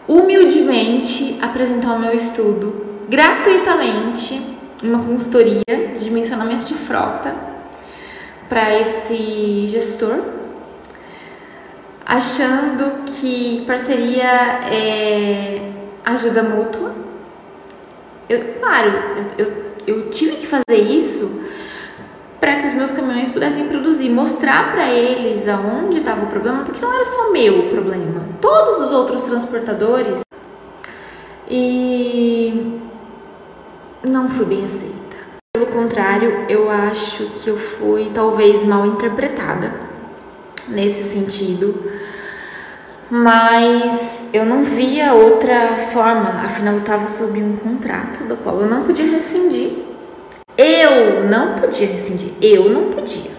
humildemente 0.08 1.38
apresentar 1.42 1.92
o 1.94 1.98
meu 1.98 2.14
estudo 2.14 3.04
gratuitamente, 3.10 4.40
uma 4.82 5.04
consultoria 5.04 5.62
de 5.66 6.04
dimensionamento 6.04 6.64
de 6.64 6.74
frota 6.74 7.34
para 8.48 8.78
esse 8.80 9.66
gestor, 9.66 10.18
achando 12.06 13.04
que 13.04 13.64
parceria 13.66 14.30
é 14.70 15.72
ajuda 16.04 16.42
mútua. 16.42 16.94
Eu, 18.28 18.54
claro, 18.54 18.92
eu, 19.36 19.46
eu 19.46 19.73
eu 19.86 20.10
tive 20.10 20.36
que 20.36 20.46
fazer 20.46 20.80
isso 20.80 21.42
para 22.40 22.60
que 22.60 22.66
os 22.66 22.74
meus 22.74 22.90
caminhões 22.90 23.30
pudessem 23.30 23.68
produzir, 23.68 24.10
mostrar 24.10 24.72
para 24.72 24.90
eles 24.90 25.48
aonde 25.48 25.98
estava 25.98 26.24
o 26.24 26.28
problema, 26.28 26.62
porque 26.62 26.84
não 26.84 26.92
era 26.92 27.04
só 27.04 27.30
meu 27.32 27.60
o 27.60 27.70
problema, 27.70 28.22
todos 28.40 28.80
os 28.80 28.92
outros 28.92 29.22
transportadores. 29.22 30.20
E 31.48 32.80
não 34.02 34.28
fui 34.28 34.44
bem 34.44 34.66
aceita. 34.66 34.94
Pelo 35.54 35.66
contrário, 35.66 36.44
eu 36.48 36.70
acho 36.70 37.24
que 37.36 37.48
eu 37.48 37.56
fui 37.56 38.10
talvez 38.12 38.62
mal 38.62 38.86
interpretada 38.86 39.72
nesse 40.68 41.04
sentido 41.04 41.74
mas 43.16 44.28
eu 44.32 44.44
não 44.44 44.64
via 44.64 45.14
outra 45.14 45.76
forma, 45.76 46.30
afinal 46.44 46.74
eu 46.74 46.80
estava 46.80 47.06
sob 47.06 47.40
um 47.40 47.54
contrato 47.54 48.24
do 48.24 48.36
qual 48.36 48.60
eu 48.60 48.66
não 48.66 48.82
podia 48.82 49.06
rescindir. 49.06 49.70
Eu 50.58 51.28
não 51.28 51.54
podia 51.54 51.86
rescindir, 51.86 52.32
eu 52.42 52.68
não 52.68 52.90
podia. 52.90 53.30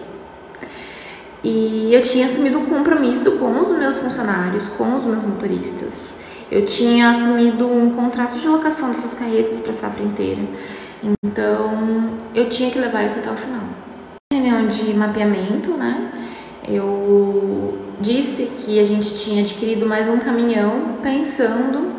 E 1.44 1.92
eu 1.92 2.00
tinha 2.00 2.24
assumido 2.24 2.58
um 2.58 2.64
compromisso 2.64 3.32
com 3.32 3.60
os 3.60 3.70
meus 3.70 3.98
funcionários, 3.98 4.66
com 4.66 4.94
os 4.94 5.04
meus 5.04 5.22
motoristas. 5.22 6.14
Eu 6.50 6.64
tinha 6.64 7.10
assumido 7.10 7.68
um 7.68 7.90
contrato 7.90 8.38
de 8.38 8.48
locação 8.48 8.88
dessas 8.88 9.12
carretas 9.12 9.60
para 9.60 9.72
a 9.72 9.74
safra 9.74 10.02
inteira. 10.02 10.40
Então, 11.22 12.12
eu 12.34 12.48
tinha 12.48 12.70
que 12.70 12.78
levar 12.78 13.04
isso 13.04 13.18
até 13.18 13.30
o 13.30 13.36
final. 13.36 13.64
Reunião 14.32 14.66
de 14.68 14.94
mapeamento, 14.94 15.76
né? 15.76 16.10
Eu 16.66 17.85
disse 18.00 18.46
que 18.46 18.78
a 18.78 18.84
gente 18.84 19.14
tinha 19.14 19.42
adquirido 19.42 19.86
mais 19.86 20.08
um 20.08 20.18
caminhão 20.18 20.98
pensando 21.02 21.92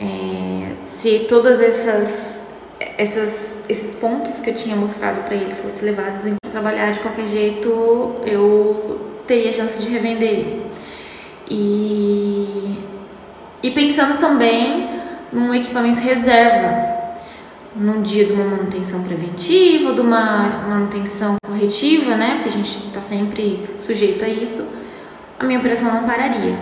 é, 0.00 0.72
se 0.84 1.20
todas 1.28 1.60
essas, 1.60 2.34
essas 2.98 3.56
esses 3.68 3.94
pontos 3.94 4.38
que 4.40 4.50
eu 4.50 4.54
tinha 4.54 4.76
mostrado 4.76 5.22
para 5.22 5.34
ele 5.34 5.54
fossem 5.54 5.86
levados 5.86 6.26
em 6.26 6.36
trabalhar 6.50 6.92
de 6.92 7.00
qualquer 7.00 7.26
jeito 7.26 7.68
eu 8.24 9.00
teria 9.26 9.52
chance 9.52 9.82
de 9.82 9.88
revender 9.88 10.28
ele 10.28 10.62
e, 11.50 12.78
e 13.62 13.70
pensando 13.70 14.18
também 14.18 14.88
num 15.32 15.54
equipamento 15.54 16.00
reserva 16.00 16.96
num 17.74 18.00
dia 18.00 18.24
de 18.24 18.32
uma 18.32 18.44
manutenção 18.44 19.02
preventiva, 19.02 19.92
de 19.92 20.00
uma 20.00 20.66
manutenção 20.66 21.36
corretiva, 21.46 22.16
né? 22.16 22.36
Porque 22.36 22.48
a 22.48 22.52
gente 22.52 22.86
está 22.86 23.02
sempre 23.02 23.62
sujeito 23.78 24.24
a 24.24 24.28
isso, 24.28 24.72
a 25.38 25.44
minha 25.44 25.58
operação 25.58 25.92
não 25.92 26.04
pararia. 26.04 26.56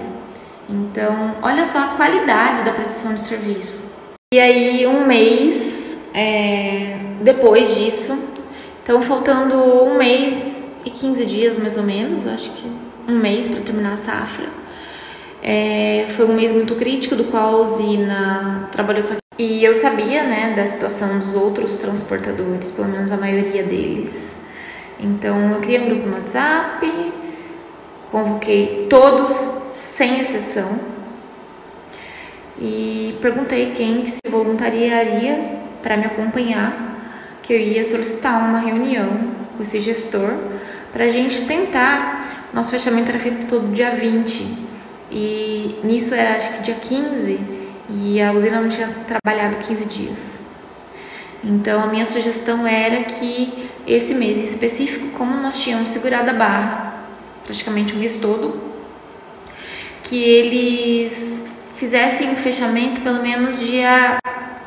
Então, 0.68 1.36
olha 1.42 1.64
só 1.64 1.78
a 1.78 1.88
qualidade 1.88 2.62
da 2.62 2.72
prestação 2.72 3.14
de 3.14 3.20
serviço. 3.20 3.90
E 4.32 4.40
aí, 4.40 4.86
um 4.86 5.06
mês 5.06 5.96
é, 6.14 6.98
depois 7.22 7.74
disso, 7.74 8.16
então 8.82 9.02
faltando 9.02 9.56
um 9.56 9.98
mês 9.98 10.64
e 10.84 10.90
15 10.90 11.26
dias 11.26 11.58
mais 11.58 11.76
ou 11.76 11.82
menos, 11.82 12.26
acho 12.26 12.50
que 12.52 12.70
um 13.08 13.18
mês 13.18 13.48
para 13.48 13.60
terminar 13.60 13.94
a 13.94 13.96
safra. 13.96 14.46
É, 15.42 16.06
foi 16.16 16.26
um 16.26 16.34
mês 16.34 16.52
muito 16.52 16.74
crítico, 16.76 17.16
do 17.16 17.24
qual 17.24 17.56
a 17.56 17.60
usina 17.60 18.68
trabalhou 18.72 19.02
só 19.02 19.14
e 19.36 19.64
eu 19.64 19.74
sabia, 19.74 20.22
né, 20.22 20.54
da 20.54 20.64
situação 20.64 21.18
dos 21.18 21.34
outros 21.34 21.78
transportadores, 21.78 22.70
pelo 22.70 22.88
menos 22.88 23.10
a 23.10 23.16
maioria 23.16 23.64
deles. 23.64 24.36
Então 24.98 25.52
eu 25.52 25.60
criei 25.60 25.80
um 25.80 25.86
grupo 25.86 26.06
no 26.06 26.14
WhatsApp, 26.14 27.12
convoquei 28.14 28.86
todos, 28.88 29.50
sem 29.72 30.20
exceção, 30.20 30.78
e 32.60 33.18
perguntei 33.20 33.72
quem 33.72 34.02
que 34.02 34.10
se 34.12 34.20
voluntariaria 34.28 35.58
para 35.82 35.96
me 35.96 36.04
acompanhar, 36.04 36.96
que 37.42 37.52
eu 37.52 37.58
ia 37.58 37.84
solicitar 37.84 38.48
uma 38.48 38.60
reunião 38.60 39.08
com 39.56 39.62
esse 39.64 39.80
gestor 39.80 40.32
para 40.92 41.06
a 41.06 41.10
gente 41.10 41.44
tentar. 41.44 42.48
Nosso 42.54 42.70
fechamento 42.70 43.10
era 43.10 43.18
feito 43.18 43.48
todo 43.48 43.72
dia 43.72 43.90
20 43.90 44.58
e 45.10 45.80
nisso 45.82 46.14
era 46.14 46.36
acho 46.36 46.52
que 46.52 46.62
dia 46.62 46.76
15 46.76 47.40
e 47.90 48.22
a 48.22 48.30
usina 48.30 48.60
não 48.60 48.68
tinha 48.68 48.94
trabalhado 49.08 49.56
15 49.56 49.86
dias. 49.86 50.42
Então 51.42 51.82
a 51.82 51.86
minha 51.88 52.06
sugestão 52.06 52.64
era 52.64 53.02
que 53.02 53.68
esse 53.84 54.14
mês 54.14 54.38
em 54.38 54.44
específico, 54.44 55.08
como 55.18 55.34
nós 55.40 55.60
tínhamos 55.60 55.88
segurado 55.88 56.30
a 56.30 56.34
barra 56.34 56.93
praticamente 57.44 57.94
o 57.94 57.96
mês 57.96 58.18
todo, 58.18 58.60
que 60.02 60.16
eles 60.22 61.42
fizessem 61.76 62.32
o 62.32 62.36
fechamento 62.36 63.00
pelo 63.00 63.22
menos 63.22 63.60
dia 63.60 64.16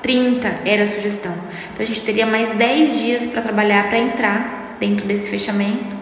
30 0.01 0.47
era 0.65 0.83
a 0.83 0.87
sugestão. 0.87 1.33
Então 1.73 1.83
a 1.83 1.85
gente 1.85 2.01
teria 2.03 2.25
mais 2.25 2.51
10 2.53 2.99
dias 2.99 3.25
para 3.27 3.41
trabalhar 3.41 3.87
para 3.89 3.99
entrar 3.99 4.75
dentro 4.79 5.05
desse 5.05 5.29
fechamento 5.29 5.95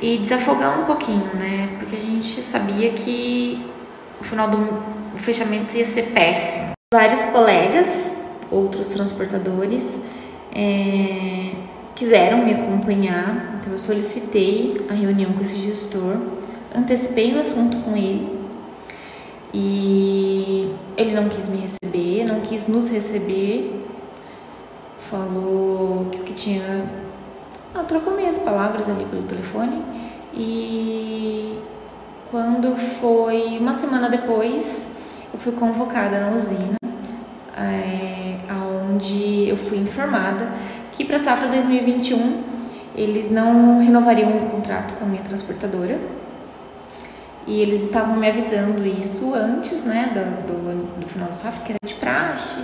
e 0.00 0.18
desafogar 0.18 0.80
um 0.80 0.84
pouquinho, 0.84 1.30
né? 1.34 1.68
Porque 1.78 1.96
a 1.96 2.00
gente 2.00 2.42
sabia 2.42 2.90
que 2.90 3.64
o 4.20 4.24
final 4.24 4.50
do 4.50 4.82
fechamento 5.16 5.76
ia 5.76 5.84
ser 5.84 6.10
péssimo. 6.12 6.72
Vários 6.92 7.24
colegas, 7.24 8.12
outros 8.50 8.88
transportadores, 8.88 9.98
é, 10.54 11.52
quiseram 11.94 12.44
me 12.44 12.52
acompanhar, 12.52 13.51
então 13.62 13.72
eu 13.72 13.78
solicitei 13.78 14.76
a 14.90 14.92
reunião 14.92 15.32
com 15.32 15.40
esse 15.40 15.56
gestor, 15.60 16.16
antecipei 16.74 17.32
o 17.32 17.40
assunto 17.40 17.76
com 17.84 17.96
ele 17.96 18.40
e 19.54 20.74
ele 20.96 21.12
não 21.14 21.28
quis 21.28 21.48
me 21.48 21.58
receber, 21.58 22.24
não 22.24 22.40
quis 22.40 22.66
nos 22.66 22.88
receber, 22.90 23.72
falou 24.98 26.06
que 26.10 26.18
o 26.18 26.24
que 26.24 26.32
tinha. 26.32 26.84
Ah, 27.72 27.84
trocou 27.84 28.16
meias 28.16 28.36
palavras 28.38 28.88
ali 28.88 29.04
pelo 29.04 29.22
telefone 29.22 29.80
e 30.34 31.56
quando 32.32 32.76
foi 32.76 33.58
uma 33.60 33.74
semana 33.74 34.08
depois, 34.08 34.88
eu 35.32 35.38
fui 35.38 35.52
convocada 35.52 36.18
na 36.18 36.34
usina, 36.34 36.74
é, 37.56 38.38
onde 38.90 39.48
eu 39.48 39.56
fui 39.56 39.78
informada 39.78 40.48
que 40.90 41.04
para 41.04 41.14
a 41.14 41.20
safra 41.20 41.46
2021 41.46 42.51
eles 42.94 43.30
não 43.30 43.78
renovariam 43.78 44.30
o 44.30 44.50
contrato 44.50 44.94
com 44.94 45.04
a 45.04 45.08
minha 45.08 45.22
transportadora 45.22 45.98
e 47.46 47.60
eles 47.60 47.82
estavam 47.82 48.16
me 48.16 48.28
avisando 48.28 48.86
isso 48.86 49.34
antes 49.34 49.84
né, 49.84 50.12
do, 50.14 50.46
do, 50.46 51.00
do 51.00 51.08
final 51.08 51.28
da 51.28 51.34
safra, 51.34 51.64
que 51.64 51.72
era 51.72 51.78
de 51.84 51.94
praxe, 51.94 52.60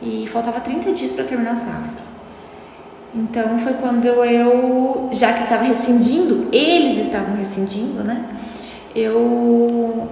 e 0.00 0.26
faltava 0.26 0.60
30 0.60 0.92
dias 0.92 1.12
para 1.12 1.24
terminar 1.24 1.52
a 1.52 1.56
safra. 1.56 2.06
Então 3.14 3.58
foi 3.58 3.74
quando 3.74 4.06
eu, 4.06 5.10
já 5.12 5.32
que 5.32 5.42
estava 5.42 5.64
rescindindo, 5.64 6.48
eles 6.52 7.06
estavam 7.06 7.34
rescindindo, 7.36 8.02
né? 8.02 8.24
eu, 8.96 10.08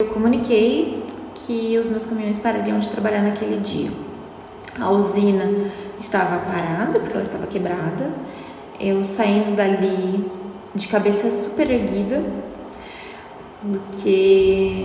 eu 0.00 0.06
comuniquei 0.08 1.02
que 1.34 1.78
os 1.78 1.86
meus 1.86 2.04
caminhões 2.04 2.38
parariam 2.38 2.78
de 2.78 2.88
trabalhar 2.90 3.22
naquele 3.22 3.58
dia. 3.58 3.90
A 4.78 4.90
usina 4.90 5.44
estava 5.98 6.38
parada, 6.40 7.00
porque 7.00 7.14
ela 7.14 7.22
estava 7.22 7.46
quebrada. 7.46 8.10
Eu 8.80 9.02
saindo 9.02 9.56
dali 9.56 10.30
de 10.72 10.86
cabeça 10.86 11.28
super 11.32 11.68
erguida, 11.68 12.22
porque 13.60 14.84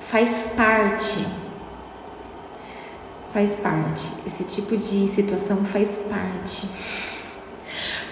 faz 0.00 0.52
parte, 0.56 1.26
faz 3.30 3.56
parte, 3.56 4.10
esse 4.26 4.44
tipo 4.44 4.74
de 4.74 5.06
situação 5.06 5.58
faz 5.66 5.98
parte. 5.98 6.66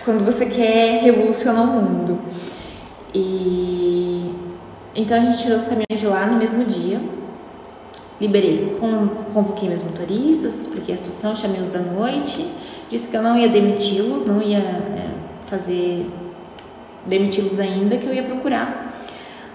Quando 0.05 0.23
você 0.25 0.45
quer 0.45 1.03
revolucionar 1.03 1.62
o 1.62 1.83
mundo. 1.83 2.19
E 3.15 4.31
então 4.95 5.17
a 5.17 5.21
gente 5.21 5.39
tirou 5.39 5.57
os 5.57 5.65
caminhões 5.65 5.99
de 5.99 6.07
lá 6.07 6.27
no 6.27 6.37
mesmo 6.37 6.65
dia. 6.67 7.01
Liberei, 8.21 8.77
convoquei 9.33 9.69
meus 9.69 9.83
motoristas, 9.83 10.61
expliquei 10.61 10.95
a 10.95 10.99
situação, 10.99 11.35
chamei 11.35 11.62
os 11.62 11.71
da 11.71 11.81
noite, 11.81 12.47
disse 12.90 13.09
que 13.09 13.16
eu 13.16 13.22
não 13.22 13.38
ia 13.38 13.49
demiti-los, 13.49 14.25
não 14.25 14.42
ia 14.42 14.59
é, 14.59 15.11
fazer 15.46 16.07
demiti-los 17.05 17.59
ainda, 17.61 17.96
que 17.96 18.07
eu 18.07 18.14
ia 18.14 18.22
procurar 18.22 18.94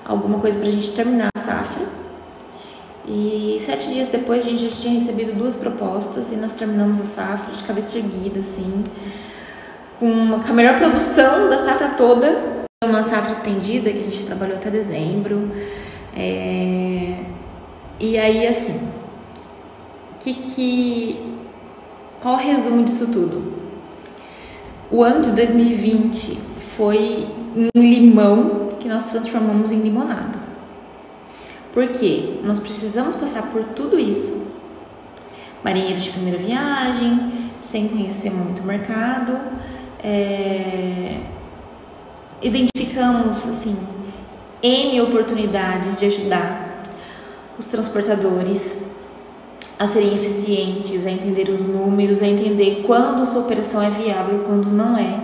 alguma 0.06 0.40
coisa 0.40 0.58
para 0.58 0.68
a 0.68 0.72
gente 0.72 0.92
terminar 0.92 1.30
a 1.36 1.40
safra. 1.40 1.86
E 3.08 3.58
sete 3.60 3.90
dias 3.90 4.08
depois 4.08 4.46
a 4.46 4.50
gente 4.50 4.64
já 4.64 4.70
tinha 4.70 4.94
recebido 4.94 5.36
duas 5.36 5.56
propostas 5.56 6.32
e 6.32 6.36
nós 6.36 6.54
terminamos 6.54 7.00
a 7.00 7.06
safra 7.06 7.54
de 7.54 7.64
cabeça 7.64 7.98
erguida, 7.98 8.40
assim, 8.40 8.84
com 10.00 10.40
a 10.48 10.54
melhor 10.54 10.78
produção 10.78 11.50
da 11.50 11.58
safra 11.58 11.90
toda. 11.90 12.62
Uma 12.84 13.04
safra 13.04 13.32
estendida 13.32 13.92
que 13.92 14.00
a 14.00 14.04
gente 14.04 14.26
trabalhou 14.26 14.58
até 14.58 14.70
dezembro. 14.70 15.50
É... 16.16 17.20
E 18.00 18.18
aí, 18.18 18.48
assim, 18.48 18.80
que 20.20 20.34
que... 20.34 21.41
qual 22.22 22.36
o 22.36 22.38
resumo 22.38 22.84
disso 22.84 23.08
tudo? 23.08 23.52
O 24.92 25.04
ano 25.04 25.24
de 25.24 25.32
2020 25.32 26.38
foi 26.78 27.28
um 27.76 27.82
limão 27.82 28.70
que 28.80 28.88
nós 28.88 29.06
transformamos 29.06 29.72
em 29.72 29.82
limonada. 29.82 30.40
Porque 31.74 32.40
nós 32.44 32.60
precisamos 32.60 33.16
passar 33.16 33.44
por 33.44 33.64
tudo 33.64 33.98
isso. 33.98 34.52
Marinheiro 35.64 36.00
de 36.00 36.10
primeira 36.12 36.38
viagem, 36.38 37.32
sem 37.62 37.88
conhecer 37.88 38.30
muito 38.30 38.62
o 38.62 38.66
mercado, 38.66 39.40
é... 40.04 41.22
identificamos 42.42 43.48
assim 43.48 43.78
N 44.62 45.02
oportunidades 45.02 46.00
de 46.00 46.06
ajudar 46.06 46.84
os 47.58 47.66
transportadores 47.66 48.78
a 49.82 49.88
serem 49.88 50.14
eficientes, 50.14 51.08
a 51.08 51.10
entender 51.10 51.50
os 51.50 51.68
números, 51.68 52.22
a 52.22 52.28
entender 52.28 52.84
quando 52.86 53.26
sua 53.26 53.42
operação 53.42 53.82
é 53.82 53.90
viável 53.90 54.40
e 54.40 54.46
quando 54.46 54.68
não 54.68 54.96
é. 54.96 55.20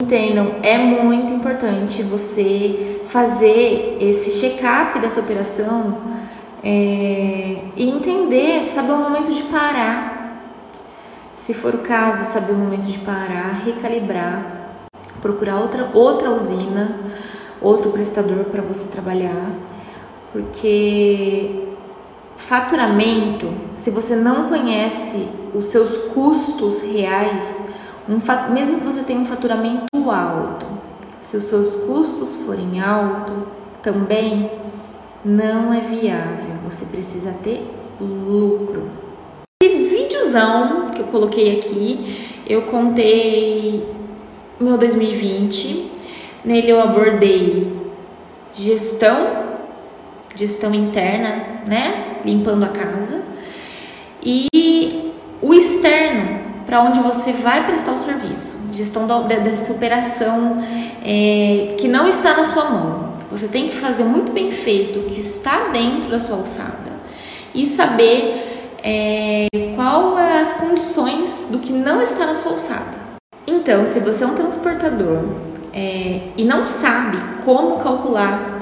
Entendam, 0.00 0.54
é 0.62 0.78
muito 0.78 1.32
importante 1.32 2.00
você 2.04 3.00
fazer 3.08 3.98
esse 4.00 4.38
check-up 4.38 5.00
dessa 5.00 5.18
operação 5.18 5.98
é, 6.62 7.56
e 7.74 7.90
entender, 7.90 8.68
saber 8.68 8.92
o 8.92 8.98
momento 8.98 9.34
de 9.34 9.42
parar. 9.42 10.44
Se 11.36 11.52
for 11.52 11.74
o 11.74 11.78
caso, 11.78 12.24
saber 12.24 12.52
o 12.52 12.56
momento 12.56 12.86
de 12.86 12.98
parar, 12.98 13.64
recalibrar, 13.64 14.78
procurar 15.20 15.58
outra, 15.58 15.90
outra 15.92 16.30
usina, 16.30 17.00
outro 17.60 17.90
prestador 17.90 18.44
para 18.44 18.62
você 18.62 18.88
trabalhar, 18.88 19.50
porque 20.32 21.74
faturamento, 22.36 23.52
se 23.74 23.90
você 23.90 24.14
não 24.14 24.48
conhece 24.48 25.28
os 25.54 25.66
seus 25.66 25.96
custos 26.12 26.80
reais, 26.80 27.62
um, 28.08 28.18
mesmo 28.52 28.78
que 28.78 28.84
você 28.84 29.02
tenha 29.02 29.20
um 29.20 29.24
faturamento 29.24 29.86
alto, 30.10 30.66
se 31.20 31.36
os 31.36 31.44
seus 31.44 31.74
custos 31.76 32.36
forem 32.36 32.80
altos, 32.80 33.34
também 33.82 34.50
não 35.24 35.72
é 35.72 35.80
viável. 35.80 36.56
Você 36.64 36.84
precisa 36.84 37.32
ter 37.42 37.68
lucro. 38.00 38.88
Esse 39.62 39.84
videozão 39.84 40.90
que 40.90 41.00
eu 41.00 41.06
coloquei 41.06 41.58
aqui, 41.58 42.30
eu 42.46 42.62
contei 42.62 43.92
meu 44.60 44.78
2020. 44.78 45.90
Nele 46.44 46.70
eu 46.70 46.80
abordei 46.80 47.76
gestão, 48.54 49.44
gestão 50.36 50.72
interna, 50.72 51.62
né? 51.66 52.05
Limpando 52.26 52.64
a 52.64 52.68
casa. 52.68 53.20
E 54.22 55.12
o 55.40 55.54
externo, 55.54 56.40
para 56.66 56.82
onde 56.82 56.98
você 56.98 57.32
vai 57.32 57.64
prestar 57.66 57.92
o 57.92 57.98
serviço, 57.98 58.68
gestão 58.72 59.06
da, 59.06 59.20
dessa 59.20 59.72
operação 59.72 60.62
é, 61.04 61.76
que 61.78 61.86
não 61.86 62.08
está 62.08 62.36
na 62.36 62.44
sua 62.44 62.68
mão. 62.68 63.14
Você 63.30 63.48
tem 63.48 63.68
que 63.68 63.74
fazer 63.74 64.04
muito 64.04 64.32
bem 64.32 64.50
feito 64.50 64.98
o 64.98 65.02
que 65.04 65.20
está 65.20 65.68
dentro 65.68 66.10
da 66.10 66.18
sua 66.18 66.36
alçada 66.36 66.92
e 67.54 67.64
saber 67.64 68.76
é, 68.82 69.46
qual 69.74 70.16
as 70.16 70.52
condições 70.54 71.48
do 71.50 71.58
que 71.58 71.72
não 71.72 72.02
está 72.02 72.26
na 72.26 72.34
sua 72.34 72.52
alçada. 72.52 72.96
Então, 73.46 73.86
se 73.86 74.00
você 74.00 74.24
é 74.24 74.26
um 74.26 74.34
transportador 74.34 75.22
é, 75.72 76.20
e 76.36 76.44
não 76.44 76.66
sabe 76.66 77.18
como 77.44 77.78
calcular 77.78 78.55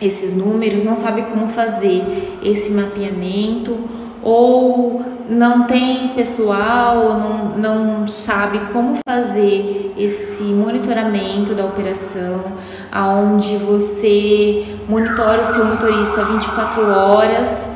esses 0.00 0.34
números, 0.34 0.82
não 0.82 0.96
sabe 0.96 1.22
como 1.22 1.48
fazer 1.48 2.38
esse 2.42 2.70
mapeamento 2.70 3.76
ou 4.22 5.04
não 5.28 5.64
tem 5.64 6.08
pessoal, 6.08 7.18
não, 7.18 7.58
não 7.58 8.08
sabe 8.08 8.60
como 8.72 8.96
fazer 9.06 9.94
esse 9.96 10.42
monitoramento 10.42 11.54
da 11.54 11.64
operação, 11.64 12.44
aonde 12.90 13.56
você 13.56 14.76
monitora 14.88 15.40
o 15.40 15.44
seu 15.44 15.64
motorista 15.64 16.24
24 16.24 16.82
horas, 16.82 17.68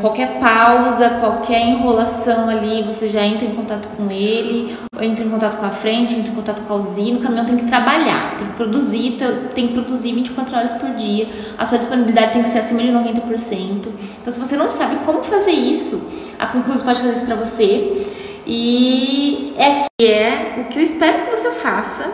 qualquer 0.00 0.40
pausa, 0.40 1.08
qualquer 1.20 1.64
enrolação 1.64 2.48
ali, 2.48 2.82
você 2.82 3.08
já 3.08 3.24
entra 3.24 3.46
em 3.46 3.54
contato 3.54 3.88
com 3.96 4.10
ele, 4.10 4.76
entra 5.00 5.24
em 5.24 5.30
contato 5.30 5.58
com 5.58 5.64
a 5.64 5.70
frente, 5.70 6.14
entra 6.14 6.32
em 6.32 6.34
contato 6.34 6.62
com 6.62 6.72
a 6.72 6.76
usina, 6.76 7.18
o 7.18 7.22
caminhão 7.22 7.46
tem 7.46 7.56
que 7.56 7.66
trabalhar, 7.66 8.36
tem 8.36 8.48
que 8.48 8.54
produzir, 8.54 9.18
tem 9.54 9.68
que 9.68 9.74
produzir 9.74 10.12
24 10.12 10.56
horas 10.56 10.74
por 10.74 10.90
dia, 10.90 11.28
a 11.56 11.64
sua 11.64 11.78
disponibilidade 11.78 12.32
tem 12.32 12.42
que 12.42 12.48
ser 12.48 12.58
acima 12.58 12.82
de 12.82 12.88
90%. 12.88 13.88
Então, 14.20 14.32
se 14.32 14.40
você 14.40 14.56
não 14.56 14.70
sabe 14.70 14.96
como 15.04 15.22
fazer 15.22 15.52
isso, 15.52 16.04
a 16.38 16.46
Conclus 16.46 16.82
pode 16.82 16.98
fazer 16.98 17.12
isso 17.12 17.26
para 17.26 17.36
você. 17.36 18.02
E 18.44 19.54
é 19.56 19.86
que 19.86 20.06
é 20.06 20.56
o 20.58 20.64
que 20.64 20.78
eu 20.78 20.82
espero 20.82 21.26
que 21.26 21.36
você 21.38 21.52
faça. 21.52 22.10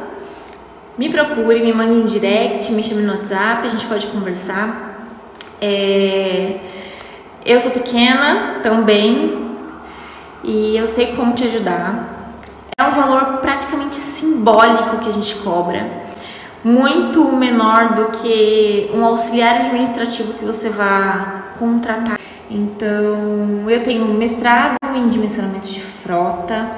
Me 0.98 1.08
procure, 1.08 1.60
me 1.62 1.72
mande 1.72 1.92
um 1.92 2.04
direct, 2.04 2.70
me 2.72 2.82
chame 2.82 3.02
no 3.02 3.14
WhatsApp, 3.14 3.66
a 3.66 3.70
gente 3.70 3.86
pode 3.86 4.06
conversar. 4.08 5.08
É... 5.62 6.77
Eu 7.44 7.58
sou 7.60 7.70
pequena 7.70 8.56
também 8.62 9.48
e 10.42 10.76
eu 10.76 10.86
sei 10.86 11.14
como 11.14 11.34
te 11.34 11.44
ajudar. 11.44 12.34
É 12.78 12.84
um 12.84 12.90
valor 12.90 13.38
praticamente 13.38 13.96
simbólico 13.96 14.98
que 14.98 15.08
a 15.08 15.12
gente 15.12 15.34
cobra, 15.36 15.90
muito 16.62 17.32
menor 17.32 17.94
do 17.94 18.06
que 18.06 18.90
um 18.94 19.04
auxiliar 19.04 19.66
administrativo 19.66 20.34
que 20.34 20.44
você 20.44 20.68
vá 20.68 21.52
contratar. 21.58 22.18
Então, 22.50 23.68
eu 23.68 23.82
tenho 23.82 24.06
mestrado 24.06 24.76
em 24.94 25.08
dimensionamentos 25.08 25.70
de 25.70 25.80
frota, 25.80 26.70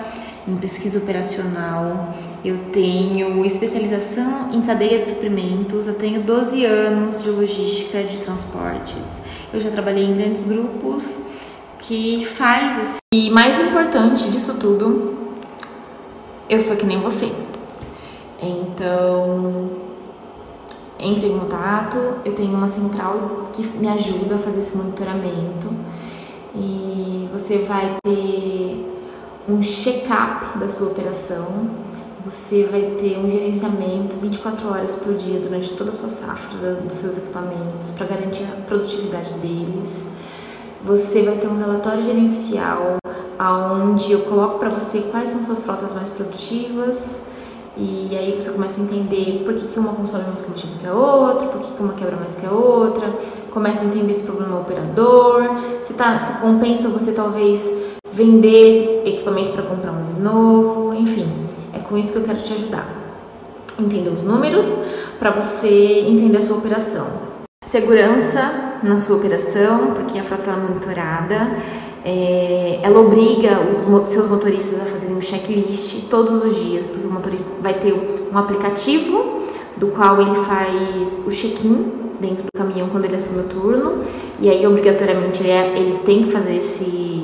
em 0.51 0.57
pesquisa 0.57 0.99
operacional, 0.99 2.15
eu 2.45 2.59
tenho 2.73 3.45
especialização 3.45 4.51
em 4.53 4.63
cadeia 4.63 4.99
de 4.99 5.07
suprimentos, 5.07 5.87
eu 5.87 5.95
tenho 5.95 6.23
12 6.23 6.65
anos 6.65 7.23
de 7.23 7.31
logística 7.31 8.03
de 8.03 8.21
transportes. 8.21 9.21
Eu 9.53 9.61
já 9.61 9.71
trabalhei 9.71 10.05
em 10.05 10.15
grandes 10.15 10.45
grupos 10.45 11.27
que 11.79 12.25
faz. 12.27 12.99
E 13.13 13.31
mais 13.31 13.61
importante 13.61 14.31
disso 14.31 14.59
tudo 14.59 15.19
eu 16.49 16.61
sou 16.61 16.77
que 16.77 16.85
nem 16.85 16.99
você. 16.99 17.33
Então, 18.43 19.71
entre 20.99 21.29
em 21.29 21.39
contato. 21.39 21.97
Eu 22.25 22.35
tenho 22.35 22.53
uma 22.53 22.69
central 22.69 23.51
que 23.53 23.63
me 23.79 23.89
ajuda 23.89 24.35
a 24.35 24.39
fazer 24.39 24.61
esse 24.61 24.77
monitoramento 24.77 25.69
e 26.55 27.29
você 27.33 27.59
vai 27.59 27.97
ter 28.03 29.00
um 29.49 29.63
check-up 29.63 30.59
da 30.59 30.69
sua 30.69 30.89
operação. 30.89 31.47
Você 32.25 32.65
vai 32.65 32.83
ter 32.99 33.19
um 33.19 33.31
gerenciamento 33.31 34.17
24 34.17 34.69
horas 34.69 34.95
por 34.97 35.15
dia 35.15 35.41
durante 35.41 35.73
toda 35.73 35.91
a 35.91 35.93
sua 35.93 36.09
safra 36.09 36.75
dos 36.75 36.95
seus 36.95 37.17
equipamentos 37.17 37.91
para 37.91 38.07
garantir 38.07 38.45
a 38.45 38.61
produtividade 38.63 39.33
deles. 39.35 40.07
Você 40.85 41.23
vai 41.23 41.37
ter 41.37 41.49
um 41.49 41.59
relatório 41.59 42.03
gerencial 42.03 42.97
aonde 43.39 44.13
eu 44.13 44.21
coloco 44.21 44.59
para 44.59 44.69
você 44.69 45.01
quais 45.11 45.31
são 45.31 45.43
suas 45.43 45.63
frotas 45.63 45.95
mais 45.95 46.11
produtivas 46.11 47.19
e 47.77 48.15
aí 48.17 48.33
você 48.39 48.51
começa 48.51 48.81
a 48.81 48.85
entender 48.85 49.43
por 49.45 49.55
que, 49.55 49.67
que 49.67 49.79
uma 49.79 49.95
consome 49.95 50.25
mais 50.25 50.43
combustível 50.43 50.77
que 50.79 50.87
a 50.87 50.93
outra, 50.93 51.49
por 51.49 51.61
que, 51.61 51.73
que 51.73 51.83
uma 51.83 51.95
quebra 51.95 52.17
mais 52.17 52.35
que 52.35 52.45
a 52.45 52.51
outra, 52.51 53.11
começa 53.51 53.85
a 53.85 53.89
entender 53.89 54.11
esse 54.11 54.23
problema 54.23 54.61
operador, 54.61 55.49
se, 55.83 55.95
tá, 55.95 56.19
se 56.19 56.35
compensa 56.35 56.91
você 56.91 57.13
talvez 57.13 57.71
vender 58.13 58.69
esse 58.69 58.85
equipamento 59.09 59.53
para 59.53 59.63
comprar 59.63 59.93
um 59.93 60.03
mais 60.03 60.17
novo, 60.17 60.95
enfim, 60.95 61.29
é 61.73 61.79
com 61.79 61.97
isso 61.97 62.13
que 62.13 62.19
eu 62.19 62.25
quero 62.25 62.39
te 62.39 62.53
ajudar. 62.53 62.89
Entender 63.79 64.11
os 64.11 64.23
números 64.23 64.79
para 65.19 65.31
você 65.31 66.05
entender 66.07 66.39
a 66.39 66.43
sua 66.43 66.57
operação. 66.57 67.07
Segurança 67.63 68.79
na 68.83 68.97
sua 68.97 69.17
operação, 69.17 69.93
porque 69.95 70.19
a 70.19 70.23
frota 70.23 70.51
é 70.51 70.57
monitorada, 70.57 71.51
é, 72.05 72.81
ela 72.83 73.01
obriga 73.01 73.61
os 73.69 73.77
seus 74.09 74.27
motoristas 74.27 74.81
a 74.81 74.85
fazerem 74.85 75.17
um 75.17 75.21
checklist 75.21 76.09
todos 76.09 76.43
os 76.43 76.57
dias, 76.57 76.87
porque 76.87 77.07
o 77.07 77.11
motorista 77.11 77.51
vai 77.61 77.75
ter 77.75 77.93
um 77.93 78.37
aplicativo 78.37 79.41
do 79.77 79.89
qual 79.89 80.21
ele 80.21 80.35
faz 80.35 81.23
o 81.27 81.31
check-in 81.31 81.93
dentro 82.19 82.45
do 82.45 82.59
caminhão 82.59 82.89
quando 82.89 83.05
ele 83.05 83.17
assume 83.17 83.41
o 83.41 83.45
turno, 83.45 83.99
e 84.41 84.49
aí 84.49 84.67
obrigatoriamente 84.67 85.43
ele, 85.43 85.51
é, 85.51 85.79
ele 85.79 85.99
tem 85.99 86.23
que 86.23 86.31
fazer 86.31 86.57
esse, 86.57 87.20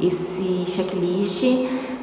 esse 0.00 0.64
checklist. 0.66 1.44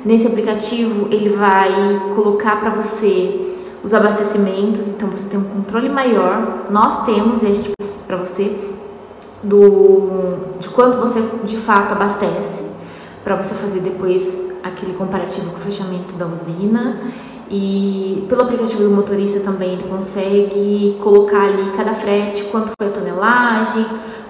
Nesse 0.03 0.27
aplicativo 0.27 1.07
ele 1.11 1.29
vai 1.29 2.11
colocar 2.13 2.59
para 2.59 2.69
você 2.69 3.41
os 3.83 3.93
abastecimentos, 3.93 4.89
então 4.89 5.07
você 5.09 5.29
tem 5.29 5.39
um 5.39 5.43
controle 5.43 5.89
maior. 5.89 6.65
Nós 6.69 7.05
temos, 7.05 7.43
e 7.43 7.45
a 7.45 7.53
gente 7.53 7.71
precisa 7.77 8.03
para 8.05 8.17
você, 8.17 8.55
do, 9.43 10.37
de 10.59 10.69
quanto 10.69 10.97
você 10.97 11.21
de 11.43 11.57
fato 11.57 11.91
abastece, 11.91 12.63
para 13.23 13.35
você 13.35 13.53
fazer 13.53 13.79
depois 13.79 14.43
aquele 14.63 14.93
comparativo 14.93 15.51
com 15.51 15.57
o 15.57 15.61
fechamento 15.61 16.15
da 16.15 16.25
usina. 16.25 16.99
E 17.49 18.25
pelo 18.27 18.41
aplicativo 18.41 18.83
do 18.83 18.89
motorista 18.89 19.39
também 19.39 19.73
ele 19.73 19.83
consegue 19.83 20.97
colocar 20.99 21.43
ali 21.43 21.71
cada 21.77 21.93
frete, 21.93 22.43
quanto 22.45 22.71
foi 22.79 22.87
a 22.87 22.91
tonelagem, 22.91 23.85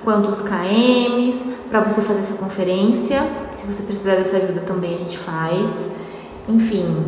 quantos 0.06 0.44
KMs, 0.44 1.46
para 1.70 1.82
você 1.82 2.02
fazer 2.02 2.22
essa 2.22 2.36
conferência. 2.36 3.28
Se 3.56 3.65
você 3.65 3.84
precisar 3.84 4.15
dessa 4.15 4.38
ajuda 4.38 4.62
também 4.62 4.96
a 4.96 5.00
gente 5.00 5.18
faz. 5.18 5.86
Enfim, 6.48 7.04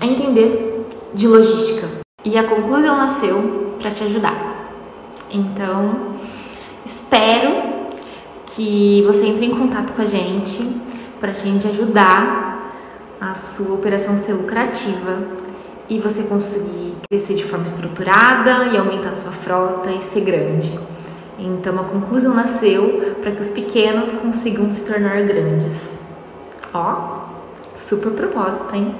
é 0.00 0.06
entender 0.06 0.84
de 1.14 1.28
logística. 1.28 1.88
E 2.24 2.36
a 2.36 2.44
conclusão 2.44 2.98
nasceu 2.98 3.76
para 3.78 3.90
te 3.90 4.04
ajudar. 4.04 4.74
Então, 5.30 6.16
espero 6.84 7.62
que 8.46 9.02
você 9.06 9.26
entre 9.26 9.46
em 9.46 9.50
contato 9.50 9.92
com 9.92 10.02
a 10.02 10.06
gente 10.06 10.68
para 11.20 11.30
a 11.30 11.34
gente 11.34 11.66
ajudar 11.68 12.74
a 13.20 13.34
sua 13.34 13.74
operação 13.74 14.16
ser 14.16 14.32
lucrativa 14.32 15.18
e 15.88 15.98
você 15.98 16.24
conseguir 16.24 16.94
crescer 17.08 17.34
de 17.34 17.44
forma 17.44 17.66
estruturada 17.66 18.66
e 18.72 18.76
aumentar 18.76 19.10
a 19.10 19.14
sua 19.14 19.32
frota 19.32 19.90
e 19.90 20.02
ser 20.02 20.22
grande. 20.22 20.78
Então 21.40 21.80
a 21.80 21.84
conclusão 21.84 22.34
nasceu 22.34 23.16
para 23.22 23.32
que 23.32 23.40
os 23.40 23.48
pequenos 23.48 24.12
consigam 24.12 24.70
se 24.70 24.82
tornar 24.82 25.22
grandes. 25.22 25.74
Ó, 26.74 27.20
super 27.78 28.12
propósito, 28.12 28.74
hein? 28.74 28.94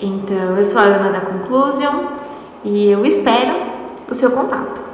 Então 0.00 0.56
eu 0.56 0.64
sou 0.64 0.80
a 0.80 0.84
Ana 0.84 1.12
da 1.12 1.20
Conclusion 1.20 2.06
e 2.64 2.90
eu 2.90 3.04
espero 3.04 3.54
o 4.10 4.14
seu 4.14 4.30
contato. 4.30 4.91